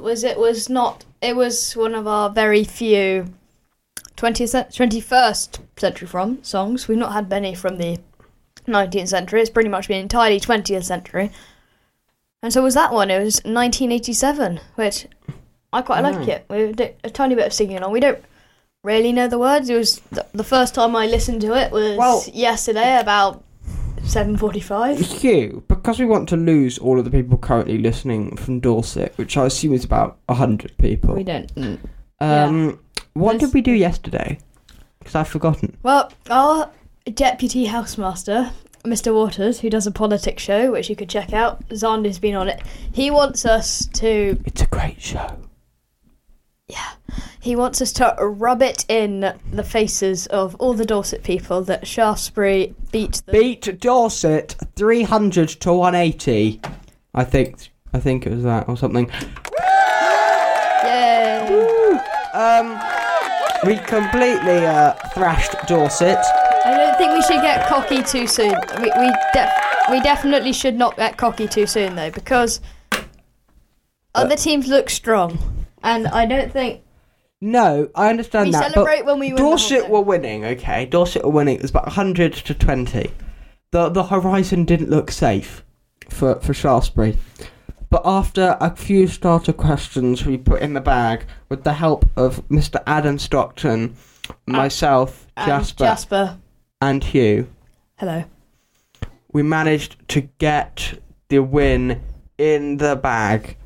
Was 0.00 0.24
it 0.24 0.38
was 0.38 0.68
not. 0.68 1.04
It 1.20 1.36
was 1.36 1.76
one 1.76 1.94
of 1.94 2.06
our 2.06 2.30
very 2.30 2.64
few 2.64 3.34
20th, 4.16 4.74
21st 4.74 5.58
century 5.76 6.08
from 6.08 6.42
songs. 6.44 6.88
We've 6.88 6.98
not 6.98 7.12
had 7.12 7.28
many 7.28 7.54
from 7.54 7.78
the 7.78 7.98
19th 8.66 9.08
century. 9.08 9.40
It's 9.40 9.50
pretty 9.50 9.68
much 9.68 9.88
been 9.88 10.00
entirely 10.00 10.40
20th 10.40 10.84
century. 10.84 11.30
And 12.42 12.52
so 12.52 12.62
was 12.62 12.74
that 12.74 12.92
one. 12.92 13.10
It 13.10 13.18
was 13.18 13.36
1987, 13.44 14.60
which 14.76 15.06
I 15.72 15.82
quite 15.82 16.00
like 16.00 16.16
mm. 16.16 16.28
it. 16.28 16.44
We 16.48 16.72
did 16.72 16.96
a 17.04 17.10
tiny 17.10 17.34
bit 17.34 17.46
of 17.46 17.52
singing 17.52 17.78
along. 17.78 17.92
We 17.92 18.00
don't 18.00 18.22
really 18.82 19.12
know 19.12 19.28
the 19.28 19.38
words. 19.38 19.70
It 19.70 19.76
was 19.76 20.00
the, 20.10 20.26
the 20.32 20.44
first 20.44 20.74
time 20.74 20.96
I 20.96 21.06
listened 21.06 21.40
to 21.42 21.54
it 21.56 21.70
was 21.72 21.96
Well- 21.96 22.24
yesterday 22.32 22.98
about 23.00 23.44
7:45. 24.02 24.98
Huw, 24.98 25.62
because 25.68 25.98
we 25.98 26.06
want 26.06 26.28
to 26.30 26.36
lose 26.36 26.78
all 26.78 26.98
of 26.98 27.04
the 27.04 27.10
people 27.10 27.38
currently 27.38 27.78
listening 27.78 28.36
from 28.36 28.60
Dorset, 28.60 29.12
which 29.16 29.36
I 29.36 29.46
assume 29.46 29.72
is 29.72 29.84
about 29.84 30.18
100 30.26 30.76
people. 30.78 31.14
We 31.14 31.24
don't. 31.24 31.52
mm. 31.54 31.78
Um, 32.20 32.78
what 33.14 33.32
There's- 33.32 33.50
did 33.50 33.54
we 33.54 33.60
do 33.60 33.72
yesterday? 33.72 34.38
Because 34.98 35.14
I've 35.14 35.28
forgotten. 35.28 35.76
Well, 35.82 36.12
our 36.30 36.70
deputy 37.14 37.66
housemaster, 37.66 38.50
Mr. 38.84 39.12
Waters, 39.14 39.60
who 39.60 39.70
does 39.70 39.86
a 39.86 39.90
politics 39.90 40.42
show, 40.42 40.70
which 40.72 40.88
you 40.88 40.94
could 40.96 41.08
check 41.08 41.32
out, 41.32 41.66
Zander's 41.70 42.18
been 42.20 42.34
on 42.36 42.48
it. 42.48 42.60
He 42.92 43.10
wants 43.10 43.44
us 43.44 43.86
to, 43.94 44.38
It's 44.44 44.62
a 44.62 44.66
great 44.66 45.00
show. 45.00 45.26
He 47.40 47.56
wants 47.56 47.82
us 47.82 47.92
to 47.94 48.14
rub 48.20 48.62
it 48.62 48.84
in 48.88 49.34
the 49.52 49.64
faces 49.64 50.26
of 50.28 50.54
all 50.56 50.74
the 50.74 50.84
Dorset 50.84 51.22
people 51.22 51.62
that 51.62 51.86
Shaftesbury 51.86 52.74
beat 52.92 53.22
the. 53.26 53.32
Beat 53.32 53.80
Dorset 53.80 54.56
300 54.76 55.48
to 55.48 55.72
180. 55.72 56.60
I 57.14 57.24
think 57.24 57.70
I 57.92 58.00
think 58.00 58.26
it 58.26 58.32
was 58.32 58.44
that 58.44 58.68
or 58.68 58.76
something. 58.76 59.10
Yay! 60.84 61.98
Um, 62.32 62.80
we 63.66 63.76
completely 63.78 64.64
uh, 64.64 64.92
thrashed 65.14 65.54
Dorset. 65.66 66.18
I 66.64 66.74
don't 66.76 66.96
think 66.96 67.12
we 67.12 67.22
should 67.22 67.42
get 67.42 67.68
cocky 67.68 68.02
too 68.02 68.26
soon. 68.26 68.54
We 68.80 68.90
we, 68.98 69.12
we 69.90 70.00
definitely 70.00 70.52
should 70.52 70.76
not 70.76 70.96
get 70.96 71.16
cocky 71.16 71.48
too 71.48 71.66
soon 71.66 71.96
though, 71.96 72.10
because 72.10 72.60
other 74.14 74.36
teams 74.36 74.68
look 74.68 74.88
strong, 74.88 75.38
and 75.82 76.06
I 76.08 76.26
don't 76.26 76.52
think 76.52 76.82
No, 77.40 77.88
I 77.94 78.08
understand 78.10 78.46
we 78.46 78.52
that. 78.52 78.72
celebrate 78.72 78.98
but 79.00 79.06
when 79.06 79.18
we 79.20 79.28
win. 79.28 79.36
the 79.36 79.42
whole 79.42 79.50
Dorset 79.52 79.82
thing. 79.82 79.90
were 79.90 80.00
winning, 80.00 80.44
okay. 80.44 80.86
Dorset 80.86 81.24
were 81.24 81.30
winning. 81.30 81.56
It 81.56 81.62
was 81.62 81.70
about 81.70 81.86
100 81.86 82.32
to 82.34 82.54
20. 82.54 83.10
The 83.72 83.88
the 83.88 84.04
horizon 84.04 84.64
didn't 84.64 84.90
look 84.90 85.10
safe 85.10 85.64
for 86.08 86.36
for 86.40 86.54
Shaftesbury. 86.54 87.16
But 87.90 88.02
after 88.06 88.56
a 88.60 88.74
few 88.74 89.06
starter 89.06 89.52
questions 89.52 90.24
we 90.24 90.38
put 90.38 90.62
in 90.62 90.72
the 90.72 90.80
bag 90.80 91.26
with 91.50 91.62
the 91.64 91.74
help 91.74 92.06
of 92.16 92.46
Mr. 92.48 92.82
Adam 92.86 93.18
Stockton, 93.18 93.96
myself, 94.46 95.26
And 95.36 95.46
Jasper, 95.46 95.84
Jasper. 95.84 96.38
and 96.80 97.04
Hugh, 97.04 97.48
Hello. 97.96 98.24
we 99.32 99.42
managed 99.42 99.96
to 100.08 100.22
get 100.38 100.98
the 101.28 101.40
win 101.40 102.00
in 102.38 102.78
the 102.78 102.96
bag 102.96 103.56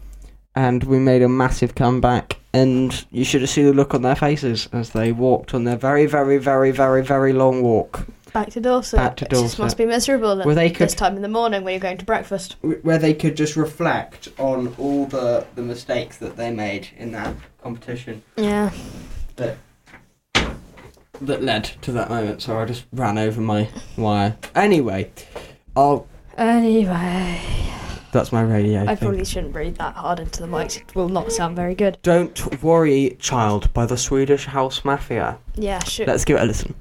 and 0.56 0.82
we 0.84 0.98
made 0.98 1.22
a 1.22 1.28
massive 1.28 1.74
comeback 1.74 2.38
and 2.52 3.04
you 3.12 3.24
should 3.24 3.42
have 3.42 3.50
seen 3.50 3.66
the 3.66 3.72
look 3.72 3.92
on 3.94 4.00
their 4.02 4.16
faces 4.16 4.68
as 4.72 4.90
they 4.90 5.12
walked 5.12 5.52
on 5.54 5.64
their 5.64 5.76
very 5.76 6.06
very 6.06 6.38
very 6.38 6.70
very 6.72 7.02
very 7.04 7.32
long 7.32 7.62
walk 7.62 8.06
Back 8.32 8.50
to 8.50 8.60
Dorset. 8.60 8.98
Back 8.98 9.16
to 9.16 9.24
It 9.24 9.30
just 9.30 9.58
must 9.58 9.78
be 9.78 9.86
miserable 9.86 10.42
Where 10.42 10.54
they 10.54 10.68
this 10.68 10.92
could- 10.92 10.98
time 10.98 11.16
in 11.16 11.22
the 11.22 11.28
morning 11.28 11.64
when 11.64 11.72
you're 11.72 11.80
going 11.80 11.96
to 11.98 12.04
breakfast. 12.04 12.56
where 12.82 12.98
they 12.98 13.14
could 13.14 13.34
just 13.36 13.56
reflect 13.56 14.28
on 14.38 14.74
all 14.78 15.06
the 15.06 15.46
the 15.54 15.62
mistakes 15.62 16.16
that 16.18 16.36
they 16.36 16.50
made 16.50 16.88
in 16.98 17.12
that 17.12 17.34
competition 17.62 18.22
Yeah. 18.36 18.70
that 19.36 19.56
that 21.22 21.42
led 21.42 21.64
to 21.80 21.92
that 21.92 22.10
moment 22.10 22.42
so 22.42 22.58
i 22.58 22.64
just 22.66 22.84
ran 22.92 23.16
over 23.16 23.40
my 23.40 23.68
wire 23.96 24.36
anyway 24.54 25.10
i'll 25.76 26.06
Anyway, 26.38 27.40
that's 28.12 28.32
my 28.32 28.42
radio 28.42 28.82
I 28.82 28.86
thing. 28.96 29.08
probably 29.08 29.24
shouldn't 29.24 29.52
breathe 29.52 29.76
that 29.78 29.94
hard 29.94 30.20
into 30.20 30.40
the 30.40 30.48
mics. 30.48 30.76
It 30.78 30.94
will 30.94 31.08
not 31.08 31.32
sound 31.32 31.56
very 31.56 31.74
good. 31.74 31.98
don't 32.02 32.62
worry 32.62 33.16
child 33.20 33.72
by 33.74 33.86
the 33.86 33.96
swedish 33.96 34.46
house 34.46 34.84
mafia 34.84 35.38
Yeah, 35.54 35.82
sure. 35.84 36.06
let's 36.06 36.24
give 36.24 36.36
it 36.36 36.42
a 36.42 36.46
listen 36.46 36.74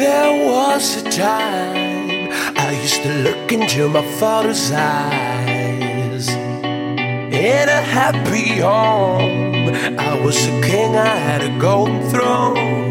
There 0.00 0.46
was 0.50 0.96
a 1.02 1.10
time 1.10 2.28
I 2.56 2.78
used 2.82 3.02
to 3.02 3.12
look 3.22 3.52
into 3.52 3.88
my 3.88 4.02
father's 4.18 4.70
eyes. 4.72 6.28
In 6.30 7.68
a 7.68 7.82
happy 7.98 8.60
home, 8.60 9.98
I 9.98 10.18
was 10.24 10.36
a 10.46 10.60
king, 10.62 10.96
I 10.96 11.06
had 11.28 11.42
a 11.42 11.58
golden 11.58 12.00
throne. 12.10 12.90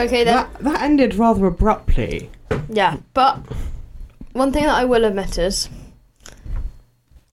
Okay 0.00 0.24
then. 0.24 0.34
That 0.34 0.58
that 0.60 0.82
ended 0.82 1.14
rather 1.16 1.46
abruptly. 1.46 2.30
Yeah, 2.68 2.98
but 3.12 3.38
one 4.32 4.52
thing 4.52 4.64
that 4.64 4.74
I 4.74 4.84
will 4.84 5.04
admit 5.04 5.36
is 5.36 5.68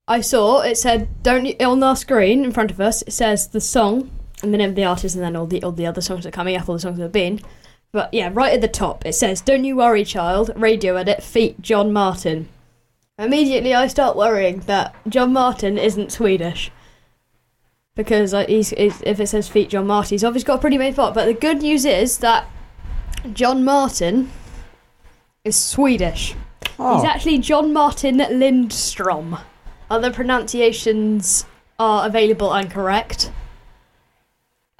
I 0.08 0.19
saw 0.19 0.62
it 0.62 0.77
said 0.77 1.08
don't 1.23 1.45
you, 1.45 1.56
on 1.65 1.82
our 1.82 1.95
screen 1.95 2.43
in 2.43 2.51
front 2.51 2.71
of 2.71 2.82
us 2.82 3.03
it 3.03 3.12
says 3.12 3.47
the 3.47 3.62
song 3.62 4.12
and 4.43 4.53
the 4.53 4.58
name 4.58 4.71
of 4.71 4.75
the 4.75 4.84
artist 4.84 5.15
and 5.15 5.23
then 5.23 5.36
all 5.36 5.45
the 5.45 5.63
all 5.63 5.71
the 5.71 5.86
other 5.86 6.01
songs 6.01 6.23
that 6.23 6.30
are 6.30 6.36
coming 6.36 6.58
up, 6.58 6.67
all 6.67 6.75
the 6.75 6.82
songs 6.82 6.97
that 6.97 7.03
have 7.03 7.12
been. 7.12 7.39
But 7.93 8.13
yeah, 8.13 8.30
right 8.34 8.53
at 8.53 8.62
the 8.62 8.67
top 8.67 9.06
it 9.06 9.13
says 9.13 9.39
"Don't 9.41 9.63
you 9.63 9.77
worry, 9.77 10.03
child." 10.03 10.51
Radio 10.56 10.97
edit 10.97 11.23
feat 11.23 11.62
John 11.62 11.93
Martin. 11.93 12.49
Immediately, 13.17 13.73
I 13.73 13.88
start 13.88 14.15
worrying 14.15 14.60
that 14.62 14.93
John 15.08 15.34
Martin 15.34 15.77
isn't 15.77 16.12
Swedish 16.12 16.69
because 17.95 18.32
he's, 18.47 18.69
he's, 18.69 19.01
if 19.01 19.19
it 19.19 19.25
says 19.25 19.49
feat 19.49 19.69
John 19.69 19.88
Martin, 19.88 20.12
he's 20.12 20.23
obviously 20.23 20.45
got 20.45 20.60
a 20.60 20.62
pretty 20.62 20.77
main 20.77 20.93
part. 20.93 21.15
But 21.15 21.25
the 21.25 21.34
good 21.34 21.63
news 21.63 21.84
is 21.84 22.19
that 22.19 22.47
John 23.34 23.63
Martin 23.63 24.32
is 25.44 25.56
Swedish. 25.56 26.36
Oh, 26.80 26.96
He's 26.98 27.06
actually 27.06 27.40
John 27.40 27.74
Martin 27.74 28.18
Lindstrom. 28.18 29.38
Other 29.90 30.12
pronunciations 30.12 31.46
are 31.80 32.06
available 32.08 32.54
and 32.54 32.70
correct. 32.70 33.32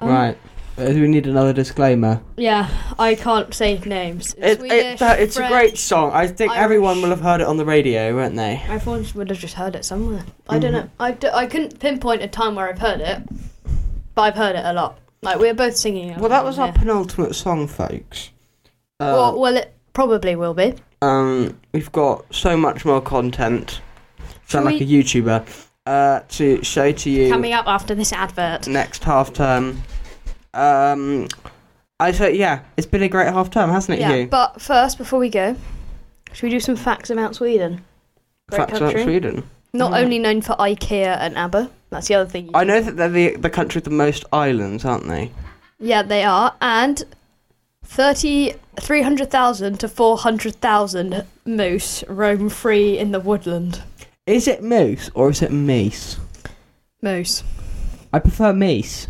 Um, 0.00 0.08
right. 0.08 0.38
Uh, 0.76 0.84
we 0.94 1.08
need 1.08 1.26
another 1.26 1.52
disclaimer? 1.52 2.22
Yeah, 2.36 2.68
I 3.00 3.16
can't 3.16 3.52
say 3.52 3.78
names. 3.80 4.34
It, 4.38 4.58
Swedish, 4.60 5.00
it, 5.02 5.20
it's 5.20 5.36
a 5.36 5.48
great 5.48 5.76
song. 5.76 6.12
I 6.12 6.28
think 6.28 6.52
Irish. 6.52 6.62
everyone 6.62 7.02
will 7.02 7.08
have 7.10 7.20
heard 7.20 7.40
it 7.40 7.48
on 7.48 7.56
the 7.56 7.64
radio, 7.64 8.14
won't 8.14 8.36
they? 8.36 8.62
Everyone 8.68 9.04
would 9.16 9.28
have 9.30 9.38
just 9.40 9.54
heard 9.54 9.74
it 9.74 9.84
somewhere. 9.84 10.24
I 10.48 10.58
don't 10.60 10.74
Mm-hmm. 10.74 10.86
know. 10.86 10.90
I, 11.00 11.12
d- 11.12 11.30
I 11.34 11.46
couldn't 11.46 11.80
pinpoint 11.80 12.22
a 12.22 12.28
time 12.28 12.54
where 12.54 12.68
I've 12.68 12.78
heard 12.78 13.00
it, 13.00 13.22
but 14.14 14.22
I've 14.22 14.36
heard 14.36 14.54
it 14.54 14.64
a 14.64 14.72
lot. 14.72 14.98
Like 15.20 15.40
we're 15.40 15.52
both 15.54 15.76
singing 15.76 16.10
it. 16.10 16.18
Well, 16.18 16.28
that 16.28 16.44
was 16.44 16.60
our 16.60 16.68
yeah. 16.68 16.74
penultimate 16.74 17.34
song, 17.34 17.66
folks. 17.66 18.30
Uh, 19.00 19.12
well, 19.14 19.38
well, 19.38 19.56
it 19.56 19.72
probably 19.92 20.34
will 20.34 20.54
be. 20.54 20.74
um, 21.02 21.56
we've 21.72 21.92
got 21.92 22.24
so 22.34 22.56
much 22.56 22.84
more 22.84 23.00
content. 23.00 23.80
Sound 24.18 24.40
Shall 24.48 24.64
like 24.64 24.80
a 24.80 24.84
YouTuber. 24.84 25.64
Uh, 25.86 26.20
to 26.28 26.62
show 26.62 26.92
to 26.92 27.08
you 27.08 27.30
Coming 27.30 27.52
up 27.54 27.66
after 27.66 27.94
this 27.94 28.12
advert. 28.12 28.66
next 28.68 29.04
half 29.04 29.32
term. 29.32 29.82
Um, 30.52 31.28
I 32.00 32.10
say 32.12 32.36
yeah, 32.36 32.60
it's 32.76 32.86
been 32.86 33.02
a 33.02 33.08
great 33.08 33.28
half 33.32 33.50
term, 33.50 33.70
hasn't 33.70 33.98
it, 33.98 34.02
Yeah, 34.02 34.10
Huw? 34.12 34.30
but 34.30 34.60
first, 34.60 34.98
before 34.98 35.18
we 35.18 35.30
go, 35.30 35.56
should 36.32 36.42
we 36.42 36.50
do 36.50 36.60
some 36.60 36.76
facts 36.76 37.08
about 37.10 37.36
Sweden? 37.36 37.82
Great 38.50 38.58
Facts 38.68 38.78
about. 38.78 38.92
Sweden. 39.00 39.48
Not 39.72 39.92
Mm. 39.92 40.00
only 40.02 40.18
known 40.18 40.40
for 40.42 40.54
IKEA 40.56 41.16
and 41.20 41.36
ABBA. 41.38 41.70
That's 41.90 42.08
the 42.08 42.16
other 42.16 42.28
thing. 42.28 42.46
you 42.46 42.50
I 42.54 42.64
know 42.64 42.80
that 42.82 42.96
they're 42.96 43.08
the 43.08 43.36
the 43.36 43.50
country 43.50 43.78
with 43.78 43.84
the 43.84 43.90
most 43.90 44.24
islands, 44.32 44.84
aren't 44.84 45.06
they? 45.08 45.30
Yeah, 45.78 46.02
they 46.02 46.24
are. 46.24 46.54
And 46.60 47.02
30, 47.88 48.54
300,000 48.78 49.80
to 49.80 49.88
400,000 49.88 51.24
moose 51.46 52.04
roam 52.06 52.48
free 52.48 52.98
in 52.98 53.12
the 53.12 53.18
woodland. 53.18 53.82
Is 54.26 54.46
it 54.46 54.62
moose 54.62 55.10
or 55.14 55.30
is 55.30 55.42
it 55.42 55.50
meese? 55.50 56.18
Moose. 57.02 57.42
I 58.12 58.18
prefer 58.18 58.52
meese. 58.52 59.08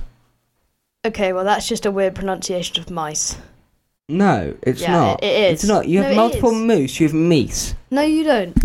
Okay, 1.05 1.33
well, 1.33 1.45
that's 1.45 1.69
just 1.69 1.87
a 1.87 1.91
weird 1.91 2.15
pronunciation 2.15 2.81
of 2.81 2.89
mice. 2.91 3.37
No, 4.09 4.55
it's 4.63 4.81
Yeah, 4.81 4.93
not. 4.93 5.25
it- 5.25 5.27
it 5.27 5.53
It's 5.53 5.65
not. 5.65 5.89
You 5.89 6.03
have 6.03 6.13
it 6.13 6.17
multiple 6.17 6.55
moose. 6.55 6.99
You 7.01 7.09
have 7.09 7.17
meese. 7.17 7.75
No, 7.91 8.03
you 8.03 8.25
don't. 8.25 8.57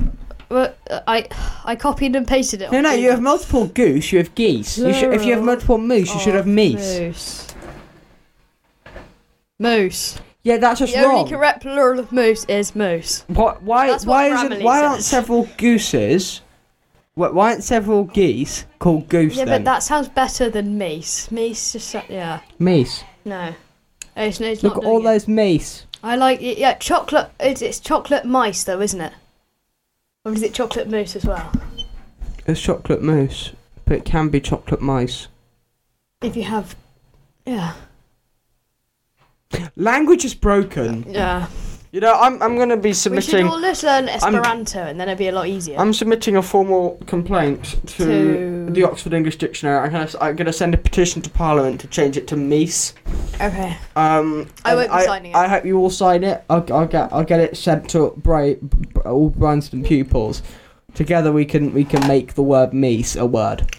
Well, 0.49 0.73
I 1.07 1.27
I 1.65 1.75
copied 1.75 2.15
and 2.15 2.27
pasted 2.27 2.61
it. 2.61 2.71
No, 2.71 2.81
no. 2.81 2.91
You 2.91 3.09
have 3.09 3.21
multiple 3.21 3.65
goose. 3.65 4.11
You 4.11 4.19
have 4.19 4.33
geese. 4.35 4.77
You 4.77 4.93
should, 4.93 5.13
if 5.13 5.25
you 5.25 5.33
have 5.33 5.43
multiple 5.43 5.79
moose, 5.79 6.13
you 6.13 6.19
should 6.19 6.33
oh, 6.35 6.37
have 6.37 6.47
of 6.47 6.53
meese. 6.53 6.99
Moose. 6.99 7.47
Moose. 9.63 10.19
Yeah, 10.43 10.57
that's 10.57 10.79
just 10.81 10.93
the 10.93 11.01
wrong. 11.01 11.19
only 11.19 11.31
correct 11.31 11.61
plural 11.61 11.99
of 11.99 12.11
moose 12.11 12.43
is 12.45 12.75
moose. 12.75 13.23
Why? 13.27 13.55
Why? 13.61 13.87
That's 13.87 14.05
what 14.05 14.13
Why 14.13 14.27
isn't? 14.27 14.51
Grammarly 14.59 14.63
Why 14.63 14.83
aren't 14.83 14.95
says. 14.97 15.05
several 15.07 15.49
gooses? 15.57 16.41
Why, 17.15 17.29
why 17.29 17.51
aren't 17.51 17.63
several 17.63 18.03
geese 18.05 18.65
called 18.79 19.07
goose 19.07 19.35
Yeah, 19.37 19.45
then? 19.45 19.61
but 19.63 19.65
that 19.71 19.83
sounds 19.83 20.09
better 20.09 20.49
than 20.49 20.77
meese. 20.77 21.29
Meese 21.29 21.71
just 21.73 21.87
sa- 21.89 22.03
yeah. 22.09 22.41
meese. 22.59 23.03
No. 23.23 23.55
Oh, 24.17 24.23
it's, 24.23 24.41
it's 24.41 24.63
Look 24.63 24.75
not 24.75 24.83
at 24.83 24.87
all 24.87 24.99
doing 24.99 25.05
it. 25.05 25.13
those 25.13 25.25
meese. 25.27 25.85
I 26.03 26.15
like 26.17 26.41
it. 26.41 26.57
Yeah, 26.57 26.73
chocolate. 26.73 27.31
It's, 27.39 27.61
it's 27.61 27.79
chocolate 27.79 28.25
mice, 28.25 28.63
though, 28.65 28.81
isn't 28.81 28.99
it? 28.99 29.13
Or 30.25 30.33
is 30.33 30.41
it 30.43 30.53
chocolate 30.53 30.89
mousse 30.89 31.15
as 31.15 31.25
well? 31.25 31.51
It's 32.45 32.59
chocolate 32.59 33.01
mousse, 33.01 33.53
but 33.85 33.97
it 33.97 34.05
can 34.05 34.27
be 34.29 34.41
chocolate 34.41 34.81
mice. 34.81 35.27
If 36.21 36.35
you 36.35 36.43
have, 36.43 36.75
yeah, 37.45 37.73
Language 39.75 40.25
is 40.25 40.33
broken. 40.33 41.05
yeah. 41.09 41.47
You 41.91 41.99
know, 41.99 42.13
I'm 42.19 42.41
I'm 42.41 42.55
going 42.55 42.69
to 42.69 42.77
be 42.77 42.91
submitting. 42.91 43.35
We 43.35 43.41
should 43.43 43.51
all 43.51 43.61
just 43.61 43.83
learn 43.83 44.09
Esperanto, 44.09 44.79
and 44.79 44.99
then 44.99 45.09
it'd 45.09 45.19
be 45.19 45.27
a 45.27 45.31
lot 45.31 45.45
easier. 45.45 45.77
I'm 45.77 45.93
submitting 45.93 46.35
a 46.37 46.41
formal 46.41 46.97
complaint 47.05 47.75
to, 47.85 48.05
To- 48.05 48.69
the 48.71 48.83
Oxford 48.83 49.13
English 49.13 49.35
Dictionary. 49.37 49.77
I'm 49.77 49.91
going, 49.91 50.07
to, 50.07 50.23
I'm 50.23 50.35
going 50.35 50.47
to 50.47 50.53
send 50.53 50.73
a 50.73 50.77
petition 50.79 51.21
to 51.21 51.29
Parliament 51.29 51.79
to 51.81 51.87
change 51.87 52.17
it 52.17 52.25
to 52.29 52.35
meese. 52.35 52.93
okay. 53.39 53.77
Um, 53.95 54.49
I 54.65 54.71
and 54.71 54.79
won't 54.79 54.91
be 54.91 55.03
signing 55.05 55.31
it. 55.33 55.35
I 55.35 55.47
hope 55.47 55.65
you 55.65 55.77
all 55.77 55.91
sign 55.91 56.23
it. 56.23 56.43
I'll, 56.49 56.65
I'll 56.73 56.87
get 56.87 57.13
I'll 57.13 57.23
get 57.23 57.39
it 57.39 57.55
sent 57.55 57.87
to 57.91 58.09
B- 58.25 58.57
all 59.05 59.29
Bryanston 59.29 59.83
pupils. 59.83 60.41
Together 60.95 61.31
we 61.31 61.45
can 61.45 61.73
we 61.75 61.83
can 61.83 62.07
make 62.07 62.33
the 62.33 62.41
word 62.41 62.71
meese 62.71 63.15
a 63.19 63.27
word. 63.27 63.75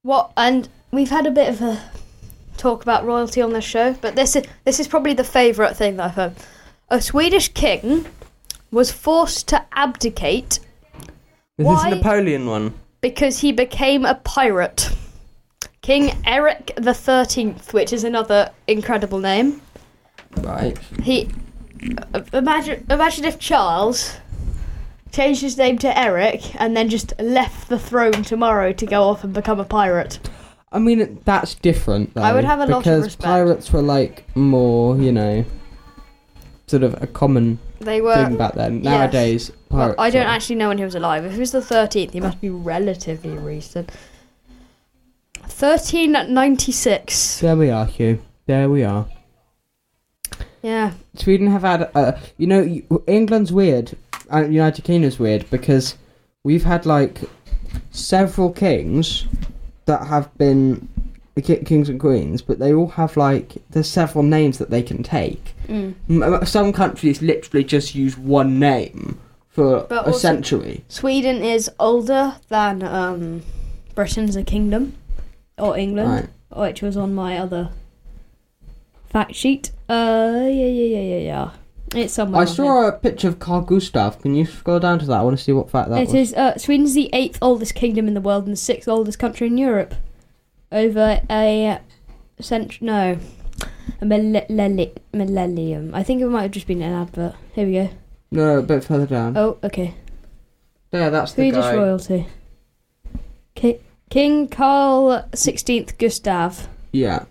What? 0.00 0.32
And 0.38 0.70
we've 0.92 1.10
had 1.10 1.26
a 1.26 1.30
bit 1.30 1.50
of 1.50 1.60
a 1.60 1.78
talk 2.56 2.82
about 2.82 3.04
royalty 3.04 3.40
on 3.42 3.52
this 3.52 3.64
show, 3.64 3.94
but 4.00 4.16
this 4.16 4.36
is 4.36 4.44
this 4.64 4.80
is 4.80 4.88
probably 4.88 5.12
the 5.14 5.24
favourite 5.24 5.76
thing 5.76 5.96
that 5.96 6.04
I've 6.06 6.14
heard. 6.14 6.34
A 6.88 7.00
Swedish 7.00 7.48
king 7.48 8.06
was 8.70 8.90
forced 8.90 9.48
to 9.48 9.64
abdicate 9.72 10.58
Is 11.58 11.66
Why- 11.66 11.90
this 11.90 11.98
Napoleon 11.98 12.46
one? 12.46 12.74
because 13.00 13.40
he 13.40 13.52
became 13.52 14.04
a 14.04 14.14
pirate. 14.14 14.90
King 15.82 16.16
Eric 16.26 16.72
the 16.76 16.94
Thirteenth, 16.94 17.74
which 17.74 17.92
is 17.92 18.04
another 18.04 18.50
incredible 18.66 19.18
name. 19.18 19.60
Right. 20.38 20.78
He 21.02 21.28
uh, 22.14 22.22
imagine 22.32 22.86
imagine 22.88 23.24
if 23.26 23.38
Charles 23.38 24.16
changed 25.12 25.42
his 25.42 25.56
name 25.58 25.78
to 25.78 25.96
Eric 25.98 26.58
and 26.60 26.76
then 26.76 26.88
just 26.88 27.12
left 27.20 27.68
the 27.68 27.78
throne 27.78 28.22
tomorrow 28.24 28.72
to 28.72 28.86
go 28.86 29.02
off 29.04 29.22
and 29.22 29.32
become 29.34 29.60
a 29.60 29.64
pirate. 29.64 30.18
I 30.74 30.78
mean 30.80 31.20
that's 31.24 31.54
different. 31.54 32.12
Though, 32.14 32.22
I 32.22 32.32
would 32.34 32.44
have 32.44 32.58
a 32.60 32.66
lot 32.66 32.78
of 32.78 32.82
because 32.82 33.04
respect. 33.04 33.24
pirates 33.24 33.72
were 33.72 33.80
like 33.82 34.24
more, 34.36 34.96
you 34.98 35.12
know, 35.12 35.44
sort 36.66 36.82
of 36.82 37.00
a 37.02 37.06
common 37.06 37.58
They 37.80 38.00
were. 38.00 38.14
thing 38.26 38.36
back 38.36 38.54
then. 38.54 38.82
yes. 38.82 38.84
Nowadays, 38.84 39.50
well, 39.70 39.80
pirates. 39.80 40.00
I 40.00 40.10
don't 40.10 40.26
are- 40.26 40.30
actually 40.30 40.56
know 40.56 40.68
when 40.68 40.78
he 40.78 40.84
was 40.84 40.94
alive. 40.96 41.24
If 41.24 41.32
he 41.34 41.38
was 41.40 41.52
the 41.52 41.62
thirteenth, 41.62 42.12
he 42.12 42.20
must 42.20 42.40
be 42.40 42.50
relatively 42.50 43.30
recent. 43.38 43.90
Thirteen 45.46 46.12
ninety 46.12 46.72
six. 46.72 47.40
There 47.40 47.56
we 47.56 47.70
are, 47.70 47.86
Huw. 47.86 48.18
There 48.46 48.68
we 48.68 48.82
are. 48.82 49.06
Yeah. 50.62 50.92
Sweden 51.14 51.46
have 51.48 51.62
had, 51.62 51.90
uh, 51.94 52.12
you 52.38 52.46
know, 52.46 52.62
you- 52.62 53.02
England's 53.06 53.52
weird, 53.52 53.96
and 54.30 54.52
United 54.52 54.82
Kingdom's 54.84 55.18
weird 55.18 55.48
because 55.50 55.96
we've 56.42 56.64
had 56.64 56.86
like 56.86 57.20
several 57.90 58.50
kings 58.50 59.26
that 59.86 60.06
have 60.06 60.36
been 60.38 60.88
the 61.34 61.42
kings 61.42 61.88
and 61.88 61.98
queens, 61.98 62.42
but 62.42 62.58
they 62.58 62.72
all 62.72 62.88
have 62.88 63.16
like 63.16 63.56
there's 63.70 63.90
several 63.90 64.22
names 64.22 64.58
that 64.58 64.70
they 64.70 64.82
can 64.82 65.02
take. 65.02 65.54
Mm. 65.66 65.94
Uh, 66.22 66.44
Some 66.44 66.72
countries 66.72 67.20
literally 67.20 67.64
just 67.64 67.94
use 67.94 68.16
one 68.16 68.58
name 68.58 69.18
for 69.48 69.86
But 69.88 70.06
a 70.06 70.12
century. 70.12 70.84
Sweden 70.88 71.42
is 71.42 71.70
older 71.78 72.36
than 72.48 72.82
um, 72.82 73.42
Britain's 73.94 74.36
a 74.36 74.44
kingdom, 74.44 74.94
or 75.58 75.76
England, 75.76 76.28
which 76.50 76.82
was 76.82 76.96
on 76.96 77.14
my 77.14 77.36
other 77.38 77.70
fact 79.10 79.34
sheet. 79.34 79.70
Uh, 79.88 80.42
yeah, 80.44 80.66
yeah, 80.66 80.98
yeah, 80.98 81.00
yeah, 81.00 81.18
yeah. 81.18 81.50
It's 81.94 82.12
somewhere. 82.14 82.38
I 82.40 82.42
on 82.42 82.46
here. 82.46 82.54
saw 82.56 82.88
a 82.88 82.92
picture 82.92 83.28
of 83.28 83.38
Carl 83.38 83.60
Gustav. 83.62 84.20
Can 84.20 84.34
you 84.34 84.44
scroll 84.46 84.80
down 84.80 84.98
to 84.98 85.06
that? 85.06 85.20
I 85.20 85.22
want 85.22 85.36
to 85.38 85.42
see 85.44 85.52
what 85.52 85.70
fact 85.70 85.90
that 85.90 85.98
It 86.02 86.06
was. 86.08 86.14
is. 86.14 86.34
Uh, 86.34 86.56
Sweden's 86.58 86.94
the 86.94 87.10
eighth 87.12 87.38
oldest 87.40 87.74
kingdom 87.74 88.08
in 88.08 88.14
the 88.14 88.20
world 88.20 88.44
and 88.44 88.52
the 88.52 88.56
sixth 88.60 88.88
oldest 88.88 89.18
country 89.18 89.46
in 89.46 89.56
Europe. 89.58 89.94
Over 90.72 91.20
a 91.30 91.78
cent. 92.40 92.82
No, 92.82 93.16
a 94.00 94.04
millenni- 94.04 94.92
millennium. 95.12 95.94
I 95.94 96.02
think 96.02 96.20
it 96.20 96.26
might 96.28 96.42
have 96.42 96.50
just 96.50 96.66
been 96.66 96.82
an 96.82 96.92
advert. 96.92 97.34
Here 97.54 97.66
we 97.66 97.72
go. 97.74 97.90
No, 98.30 98.58
a 98.58 98.62
bit 98.62 98.82
further 98.82 99.06
down. 99.06 99.36
Oh, 99.36 99.58
okay. 99.62 99.94
There, 100.90 101.10
that's 101.10 101.32
the 101.32 101.42
Swedish 101.42 101.60
guy. 101.64 101.76
royalty. 101.76 102.26
Ki- 103.54 103.78
King 104.10 104.48
Carl 104.48 105.28
Sixteenth 105.34 105.96
Gustav. 105.98 106.68
Yeah. 106.92 107.24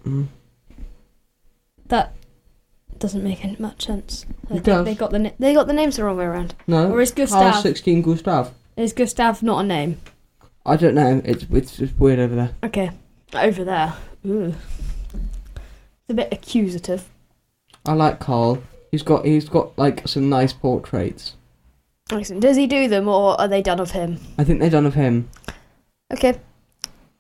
That 1.88 2.14
doesn't 3.04 3.22
make 3.24 3.44
any 3.44 3.58
much 3.60 3.86
sense. 3.86 4.26
I 4.30 4.32
It 4.46 4.48
think 4.54 4.64
does. 4.64 4.86
they 4.86 4.96
got 4.96 5.12
the 5.12 5.20
na- 5.20 5.32
they 5.38 5.54
got 5.54 5.68
the 5.68 5.74
names 5.74 5.98
the 5.98 6.06
wrong 6.06 6.16
way 6.18 6.24
around. 6.26 6.56
No. 6.68 6.90
Or 6.90 7.02
is 7.02 7.12
Carl 7.12 7.28
Gustav 7.28 7.62
16 7.62 8.02
Gustav. 8.02 8.52
is 8.78 8.94
Gustav 8.94 9.44
not 9.44 9.66
a 9.66 9.68
name? 9.68 10.00
I 10.66 10.78
don't 10.78 10.96
know. 10.96 11.22
It's 11.26 11.46
it's 11.52 11.76
just 11.78 12.00
weird 12.00 12.20
over 12.20 12.34
there. 12.34 12.56
Okay, 12.64 12.92
over 13.36 13.64
there. 13.66 13.94
Ooh. 14.26 14.56
It's 15.14 16.10
a 16.10 16.14
bit 16.14 16.30
accusative. 16.32 17.10
I 17.86 17.92
like 17.94 18.20
Carl. 18.22 18.64
He's 18.90 19.04
got 19.04 19.26
he's 19.26 19.50
got 19.50 19.78
like 19.78 20.08
some 20.08 20.30
nice 20.30 20.54
portraits. 20.54 21.36
Excellent. 22.10 22.42
Does 22.42 22.56
he 22.56 22.68
do 22.68 22.88
them 22.88 23.08
or 23.10 23.40
are 23.40 23.48
they 23.50 23.62
done 23.62 23.80
of 23.82 23.92
him? 23.92 24.20
I 24.38 24.46
think 24.46 24.60
they're 24.62 24.70
done 24.70 24.86
of 24.86 24.94
him. 24.94 25.30
Okay. 26.14 26.40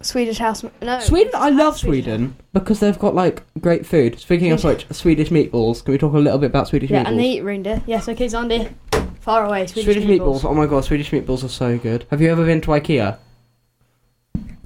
Swedish 0.03 0.37
house. 0.37 0.63
No. 0.81 0.99
Sweden, 0.99 1.31
I 1.35 1.49
love 1.49 1.77
Sweden 1.77 2.35
because 2.53 2.79
they've 2.79 2.97
got 2.99 3.15
like 3.15 3.43
great 3.59 3.85
food. 3.85 4.19
Speaking 4.19 4.51
of 4.51 4.63
which, 4.63 4.85
Swedish 4.91 5.29
meatballs. 5.29 5.83
Can 5.83 5.91
we 5.93 5.97
talk 5.97 6.13
a 6.13 6.17
little 6.17 6.39
bit 6.39 6.47
about 6.47 6.67
Swedish 6.67 6.89
Yeah, 6.89 7.03
meatballs? 7.03 7.07
and 7.07 7.19
they 7.19 7.29
eat 7.31 7.41
reindeer. 7.41 7.81
Yes. 7.87 8.07
Okay, 8.09 8.25
Xandi. 8.27 8.73
Far 9.21 9.45
away. 9.45 9.65
Swedish, 9.67 9.85
Swedish 9.85 10.03
meatballs. 10.03 10.43
Oh 10.45 10.53
my 10.53 10.65
god, 10.65 10.83
Swedish 10.83 11.09
meatballs 11.11 11.43
are 11.43 11.47
so 11.49 11.77
good. 11.77 12.05
Have 12.11 12.21
you 12.21 12.29
ever 12.31 12.45
been 12.45 12.61
to 12.61 12.67
IKEA? 12.71 13.17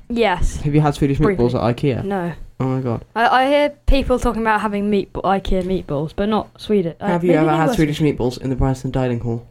Yes. 0.10 0.58
Have 0.62 0.74
you 0.74 0.82
had 0.82 0.96
Swedish 0.96 1.18
meatballs 1.20 1.52
Briefly. 1.52 1.60
at 1.60 1.76
IKEA? 1.76 2.04
No. 2.04 2.34
Oh 2.60 2.66
my 2.66 2.82
god. 2.82 3.06
I, 3.16 3.28
I 3.44 3.48
hear 3.48 3.70
people 3.86 4.18
talking 4.18 4.42
about 4.42 4.62
having 4.62 4.90
meat 4.90 5.12
IKEA 5.14 5.64
meatballs, 5.64 6.14
but 6.16 6.28
not 6.30 6.60
Sweden. 6.60 6.96
Uh, 7.00 7.08
Have 7.08 7.24
you 7.24 7.30
maybe 7.32 7.38
ever 7.40 7.52
they 7.52 7.58
had 7.58 7.68
were 7.68 7.74
Swedish 7.76 8.00
meatballs 8.00 8.40
in 8.42 8.50
the 8.50 8.56
Bryanston 8.56 8.92
dining 8.92 9.20
hall? 9.20 9.48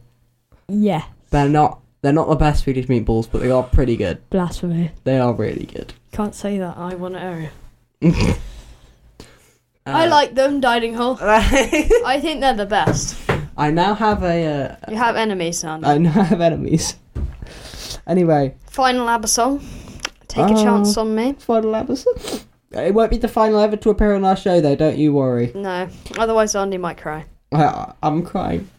Yeah. 0.67 1.03
They're 1.29 1.47
not. 1.47 1.79
They're 2.01 2.13
not 2.13 2.29
the 2.29 2.35
best 2.35 2.63
Swedish 2.63 2.85
meatballs, 2.87 3.27
but 3.31 3.41
they 3.41 3.49
are 3.51 3.63
pretty 3.63 3.97
good. 3.97 4.27
Blasphemy. 4.29 4.91
They 5.03 5.17
are 5.19 5.33
really 5.33 5.65
good. 5.65 5.93
Can't 6.11 6.35
say 6.35 6.57
that. 6.59 6.77
I 6.77 6.95
want 6.95 7.15
to. 7.15 7.49
Uh, 9.85 9.91
I 9.91 10.05
like 10.07 10.35
them, 10.35 10.59
dining 10.59 10.93
hall. 10.95 11.17
I 11.21 12.19
think 12.21 12.41
they're 12.41 12.53
the 12.53 12.65
best. 12.65 13.17
I 13.55 13.71
now 13.71 13.93
have 13.93 14.21
a. 14.21 14.45
Uh, 14.45 14.75
You 14.91 14.97
have 14.97 15.15
enemies, 15.15 15.59
son. 15.59 15.85
I 15.85 15.97
now 15.97 16.11
have 16.11 16.41
enemies. 16.41 16.95
Anyway, 18.05 18.55
Final 18.65 19.07
ABBA 19.07 19.27
song. 19.29 19.61
Take 20.27 20.49
a 20.49 20.53
Oh. 20.55 20.61
chance 20.63 20.97
on 20.97 21.15
me. 21.15 21.35
final 21.39 21.73
episode. 21.73 22.41
It 22.73 22.93
won't 22.93 23.11
be 23.11 23.17
the 23.17 23.29
final 23.29 23.61
ever 23.61 23.77
to 23.77 23.89
appear 23.89 24.13
on 24.13 24.25
our 24.25 24.35
show, 24.35 24.59
though. 24.59 24.75
Don't 24.75 24.97
you 24.97 25.13
worry. 25.13 25.53
No. 25.55 25.87
Otherwise, 26.17 26.53
Andy 26.53 26.77
might 26.77 26.97
cry. 26.97 27.23
I, 27.53 27.93
I'm 28.03 28.23
crying. 28.23 28.69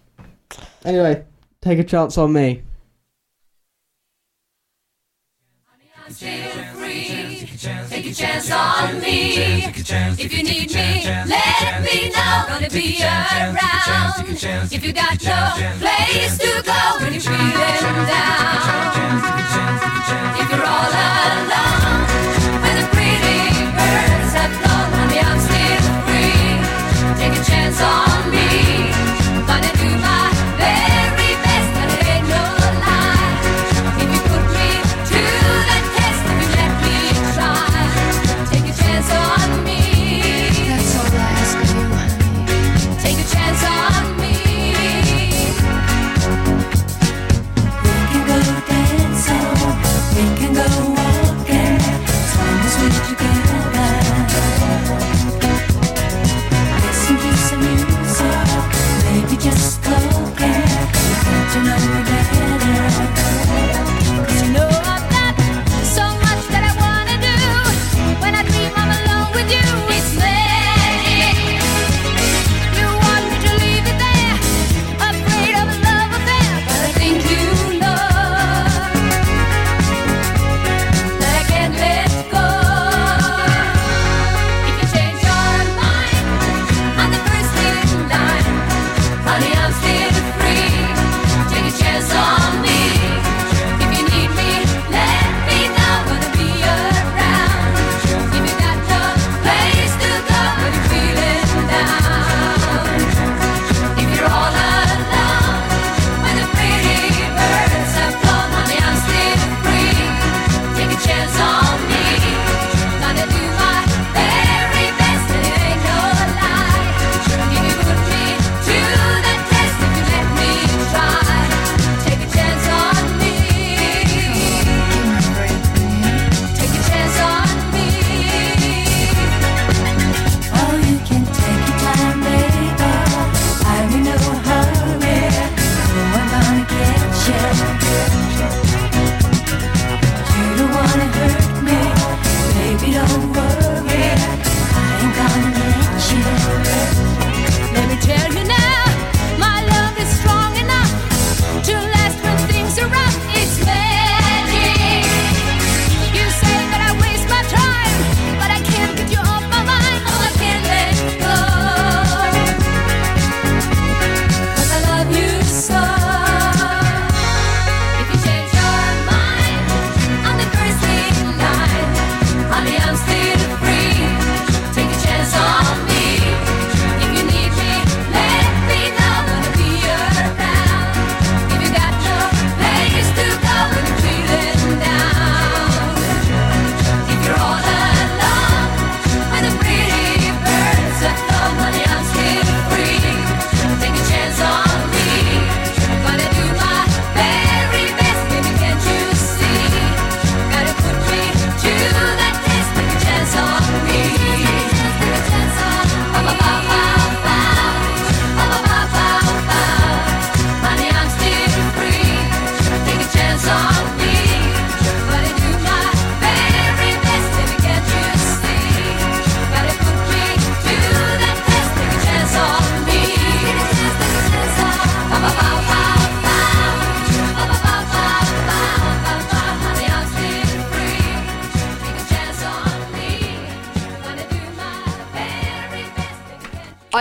Anyway, 0.84 1.24
take 1.62 1.78
a 1.78 1.84
chance 1.84 2.18
on 2.18 2.34
me. 2.34 2.62
Take 6.09 8.06
a 8.06 8.14
chance 8.14 8.50
on 8.50 8.98
me. 8.98 9.64
If 9.66 10.32
you 10.32 10.42
need 10.42 10.72
me, 10.72 11.04
let 11.04 11.82
me 11.82 12.09
know. 12.09 12.44
Gonna 12.48 12.70
be 12.70 13.02
around. 13.02 14.16
If 14.72 14.84
you 14.84 14.92
got 14.94 15.22
no 15.22 15.52
place 15.78 16.38
to 16.38 16.62
go 16.64 16.98
when 17.00 17.12
you're 17.12 17.20
feeling 17.20 18.06
down. 18.09 18.88
If 20.40 20.50
you're 20.50 20.64
all 20.64 20.88
alone, 20.88 21.57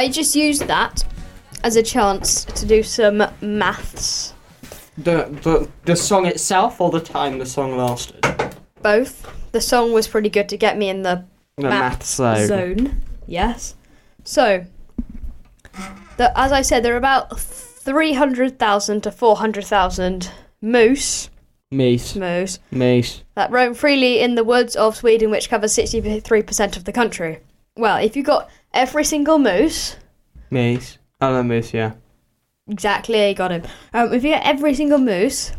I 0.08 0.10
just 0.10 0.38
used 0.38 0.68
that 0.68 1.03
as 1.66 1.76
a 1.76 1.84
chance 1.84 2.45
to 2.45 2.66
do 2.66 2.82
some 2.82 3.22
maths. 3.41 4.34
The, 4.97 5.26
the 5.43 5.70
the 5.84 5.97
song 5.97 6.26
itself 6.26 6.80
or 6.80 6.89
the 6.89 7.01
time 7.01 7.39
the 7.39 7.45
song 7.45 7.76
lasted? 7.76 8.26
Both. 8.82 9.30
The 9.51 9.60
song 9.60 9.91
was 9.91 10.08
pretty 10.08 10.30
good 10.30 10.47
to 10.47 10.55
get 10.55 10.78
me 10.78 10.88
in 10.88 11.01
the 11.01 11.26
The 11.58 11.64
Math 11.64 12.05
zone. 12.05 12.47
zone. 12.47 13.01
Yes. 13.26 13.76
So, 14.24 14.64
the, 16.16 16.32
as 16.39 16.53
I 16.53 16.62
said, 16.62 16.84
there 16.84 16.93
are 16.93 16.97
about 17.05 17.38
300,000 17.38 19.01
to 19.03 19.12
400,000 19.12 20.32
moose, 20.62 21.30
Meese. 21.70 22.16
moose 22.16 22.60
Meese. 22.72 23.24
that 23.36 23.51
roam 23.51 23.74
freely 23.74 24.22
in 24.22 24.36
the 24.36 24.45
woods 24.45 24.78
of 24.78 24.95
Sweden, 24.95 25.32
which 25.32 25.49
covers 25.49 25.76
63% 25.76 26.78
of 26.78 26.86
the 26.86 26.93
country. 26.93 27.39
Well, 27.76 27.97
if 27.97 28.16
you 28.16 28.24
got 28.24 28.49
every 28.78 29.03
single 29.03 29.39
moose, 29.39 29.95
Meese. 30.51 30.97
Oh, 31.19 31.41
no, 31.41 31.43
Meese, 31.43 31.73
yeah. 31.73 31.93
exactly, 32.69 33.30
you 33.30 33.36
got 33.36 33.51
him. 33.51 33.63
Um, 33.93 34.13
if 34.13 34.23
you 34.23 34.30
get 34.30 34.45
every 34.45 34.73
single 34.75 34.99
moose, 34.99 35.51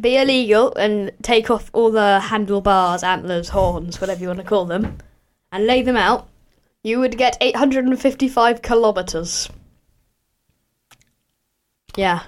be 0.00 0.16
illegal 0.16 0.74
and 0.76 1.12
take 1.22 1.50
off 1.50 1.70
all 1.72 1.90
the 1.90 2.20
handlebars, 2.20 3.02
antlers, 3.02 3.50
horns, 3.50 4.00
whatever 4.00 4.20
you 4.22 4.28
want 4.28 4.40
to 4.40 4.44
call 4.46 4.64
them, 4.64 4.98
and 5.52 5.66
lay 5.66 5.82
them 5.82 5.96
out, 5.96 6.28
you 6.82 6.98
would 7.00 7.18
get 7.18 7.36
855 7.40 8.62
kilometers. 8.62 9.48
Yeah. 11.96 12.22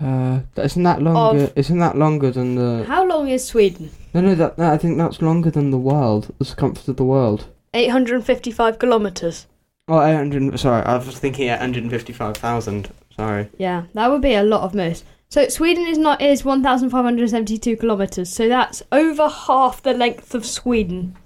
Uh, 0.00 0.40
isn't 0.56 0.82
that 0.82 1.02
longer? 1.02 1.44
Of- 1.44 1.52
Isn't 1.56 1.78
that 1.78 1.96
longer 1.96 2.30
than 2.30 2.54
the? 2.54 2.84
How 2.86 3.04
long 3.06 3.28
is 3.28 3.44
Sweden? 3.46 3.90
No, 4.14 4.20
no, 4.22 4.34
that, 4.34 4.56
no, 4.58 4.72
I 4.72 4.78
think 4.78 4.96
that's 4.96 5.20
longer 5.20 5.50
than 5.50 5.70
the 5.70 5.78
world. 5.78 6.34
The 6.38 6.44
circumference 6.44 6.88
of 6.88 6.96
the 6.96 7.04
world. 7.04 7.46
855 7.74 8.78
kilometers. 8.78 9.46
Oh, 9.88 10.00
800. 10.02 10.58
Sorry, 10.58 10.84
I 10.84 10.96
was 10.96 11.18
thinking 11.18 11.48
855,000. 11.48 12.90
Sorry. 13.16 13.48
Yeah, 13.58 13.84
that 13.94 14.10
would 14.10 14.22
be 14.22 14.34
a 14.34 14.42
lot 14.42 14.62
of 14.62 14.74
moose. 14.74 15.04
So 15.28 15.48
Sweden 15.48 15.86
is 15.86 15.98
not 15.98 16.20
is 16.20 16.44
1,572 16.44 17.76
kilometers. 17.76 18.32
So 18.32 18.48
that's 18.48 18.82
over 18.90 19.28
half 19.28 19.82
the 19.82 19.94
length 19.94 20.34
of 20.34 20.44
Sweden. 20.44 21.16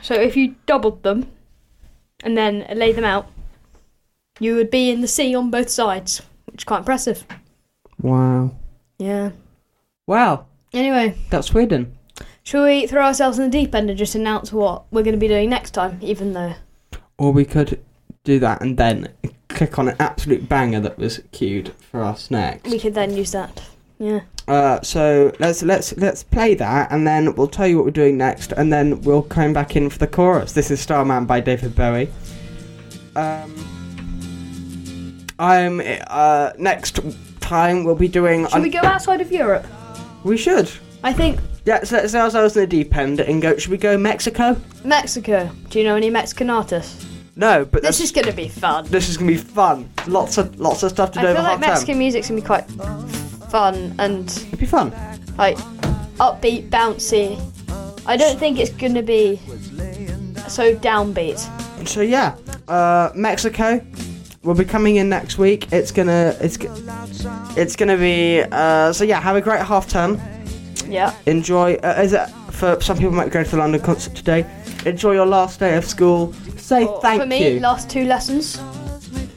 So 0.00 0.14
if 0.14 0.36
you 0.36 0.56
doubled 0.66 1.02
them 1.02 1.30
and 2.24 2.36
then 2.36 2.66
lay 2.74 2.92
them 2.92 3.04
out, 3.04 3.30
you 4.40 4.56
would 4.56 4.70
be 4.70 4.90
in 4.90 5.02
the 5.02 5.08
sea 5.08 5.34
on 5.34 5.50
both 5.50 5.68
sides, 5.68 6.22
which 6.46 6.62
is 6.62 6.64
quite 6.64 6.78
impressive. 6.78 7.24
Wow. 8.00 8.54
Yeah. 8.98 9.30
Wow. 10.06 10.46
Anyway, 10.72 11.16
That's 11.30 11.48
Sweden. 11.48 11.98
Shall 12.42 12.64
we 12.64 12.86
throw 12.86 13.04
ourselves 13.04 13.38
in 13.38 13.44
the 13.44 13.50
deep 13.50 13.74
end 13.74 13.88
and 13.90 13.98
just 13.98 14.14
announce 14.14 14.52
what 14.52 14.84
we're 14.90 15.02
going 15.02 15.14
to 15.14 15.20
be 15.20 15.28
doing 15.28 15.50
next 15.50 15.70
time? 15.72 15.98
Even 16.02 16.32
though 16.32 16.54
Or 17.18 17.32
we 17.32 17.44
could 17.44 17.80
do 18.24 18.38
that 18.38 18.60
and 18.60 18.76
then 18.76 19.08
click 19.48 19.78
on 19.78 19.88
an 19.88 19.96
absolute 19.98 20.48
banger 20.48 20.80
that 20.80 20.98
was 20.98 21.20
queued 21.32 21.72
for 21.90 22.02
us 22.02 22.30
next. 22.30 22.70
we 22.70 22.78
could 22.78 22.94
then 22.94 23.14
use 23.16 23.32
that. 23.32 23.62
Yeah. 23.98 24.20
Uh, 24.48 24.80
so 24.82 25.32
let's 25.38 25.62
let's 25.62 25.96
let's 25.96 26.24
play 26.24 26.54
that, 26.56 26.90
and 26.90 27.06
then 27.06 27.36
we'll 27.36 27.46
tell 27.46 27.66
you 27.68 27.76
what 27.76 27.84
we're 27.84 27.92
doing 27.92 28.18
next, 28.18 28.50
and 28.50 28.72
then 28.72 29.00
we'll 29.02 29.22
come 29.22 29.52
back 29.52 29.76
in 29.76 29.88
for 29.88 29.98
the 29.98 30.06
chorus. 30.08 30.52
This 30.52 30.72
is 30.72 30.80
Starman 30.80 31.26
by 31.26 31.38
David 31.40 31.76
Bowie. 31.76 32.10
Um, 33.14 33.54
I'm 35.38 35.80
uh 36.08 36.50
next 36.58 36.98
time 37.38 37.84
we'll 37.84 37.94
be 37.94 38.08
doing. 38.08 38.48
Should 38.48 38.62
we 38.62 38.70
go 38.70 38.80
outside 38.80 39.20
of 39.20 39.30
Europe? 39.30 39.64
we 40.24 40.36
should. 40.36 40.68
I 41.04 41.12
think 41.12 41.38
Yeah, 41.64 41.84
so 41.84 41.96
let's 41.96 42.14
ourselves 42.14 42.56
in 42.56 42.62
the 42.62 42.66
deep 42.66 42.96
end 42.96 43.20
and 43.20 43.40
go. 43.40 43.56
Should 43.56 43.70
we 43.70 43.76
go 43.78 43.96
Mexico? 43.96 44.60
Mexico. 44.84 45.48
Do 45.70 45.78
you 45.78 45.84
know 45.84 45.94
any 45.96 46.10
Mexican 46.10 46.50
artists? 46.50 47.06
No, 47.36 47.64
but 47.64 47.82
This 47.82 48.00
is 48.00 48.10
going 48.12 48.26
to 48.26 48.32
be 48.32 48.48
fun. 48.48 48.86
this 48.88 49.08
is 49.08 49.16
gonna 49.16 49.30
be 49.30 49.36
fun. 49.38 49.88
Lots 50.06 50.36
of 50.38 50.58
lots 50.60 50.82
of 50.82 50.90
stuff 50.90 51.12
to 51.12 51.20
do. 51.20 51.26
I 51.28 51.32
feel 51.32 51.40
over 51.40 51.42
like 51.42 51.50
half 51.52 51.60
term. 51.60 51.70
Mexican 51.70 51.98
music's 51.98 52.28
going 52.28 52.40
to 52.40 52.42
be 52.42 52.46
quite 52.46 52.68
fun 53.50 53.94
and 53.98 54.28
It'd 54.28 54.58
be 54.58 54.66
fun. 54.66 54.90
like 55.38 55.56
upbeat, 56.18 56.68
bouncy. 56.68 57.40
I 58.06 58.16
don't 58.16 58.38
think 58.38 58.58
it's 58.58 58.70
going 58.70 58.94
to 58.94 59.02
be 59.02 59.36
so 60.48 60.74
downbeat. 60.74 61.38
So 61.88 62.00
yeah, 62.02 62.36
uh, 62.68 63.10
Mexico 63.14 63.80
will 64.42 64.54
be 64.54 64.64
coming 64.64 64.96
in 64.96 65.08
next 65.08 65.38
week. 65.38 65.72
It's 65.72 65.90
gonna 65.92 66.36
it's 66.40 66.56
g- 66.56 66.68
it's 67.56 67.76
gonna 67.76 67.96
be 67.96 68.42
uh, 68.52 68.92
so 68.92 69.04
yeah. 69.04 69.20
Have 69.20 69.36
a 69.36 69.40
great 69.40 69.62
half 69.62 69.88
term. 69.88 70.20
Yeah. 70.86 71.14
Enjoy. 71.26 71.74
Uh, 71.76 72.00
is 72.02 72.12
it 72.12 72.26
for 72.50 72.80
some 72.80 72.96
people 72.96 73.12
might 73.12 73.30
go 73.30 73.42
to 73.42 73.50
the 73.50 73.56
London 73.56 73.80
concert 73.80 74.14
today? 74.14 74.44
Enjoy 74.86 75.12
your 75.12 75.26
last 75.26 75.60
day 75.60 75.76
of 75.76 75.84
school. 75.84 76.32
Say 76.56 76.86
thank 77.00 77.20
For 77.20 77.26
me, 77.26 77.54
you. 77.54 77.60
last 77.60 77.88
two 77.90 78.04
lessons. 78.04 78.60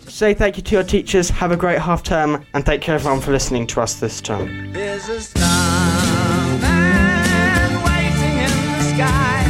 Say 0.08 0.34
thank 0.34 0.56
you 0.58 0.64
to 0.64 0.76
your 0.76 0.84
teachers. 0.84 1.30
Have 1.30 1.52
a 1.52 1.58
great 1.58 1.80
half 1.80 2.02
term, 2.04 2.46
and 2.54 2.66
thank 2.66 2.88
you 2.88 2.94
everyone 2.94 3.20
for 3.22 3.32
listening 3.32 3.68
to 3.68 3.82
us 3.82 3.96
this 3.96 4.22
term. 4.22 4.72
There's 4.72 5.10
a 5.10 5.20
starman 5.20 6.62
waiting 7.84 8.38
in 8.46 8.54
the 8.72 8.82
sky. 8.96 9.44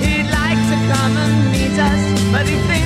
He'd 0.00 0.28
like 0.30 0.60
to 0.70 0.76
come 0.94 1.16
and 1.16 1.52
meet 1.52 1.78
us, 1.78 2.32
but 2.32 2.46
he 2.48 2.56
thinks 2.66 2.85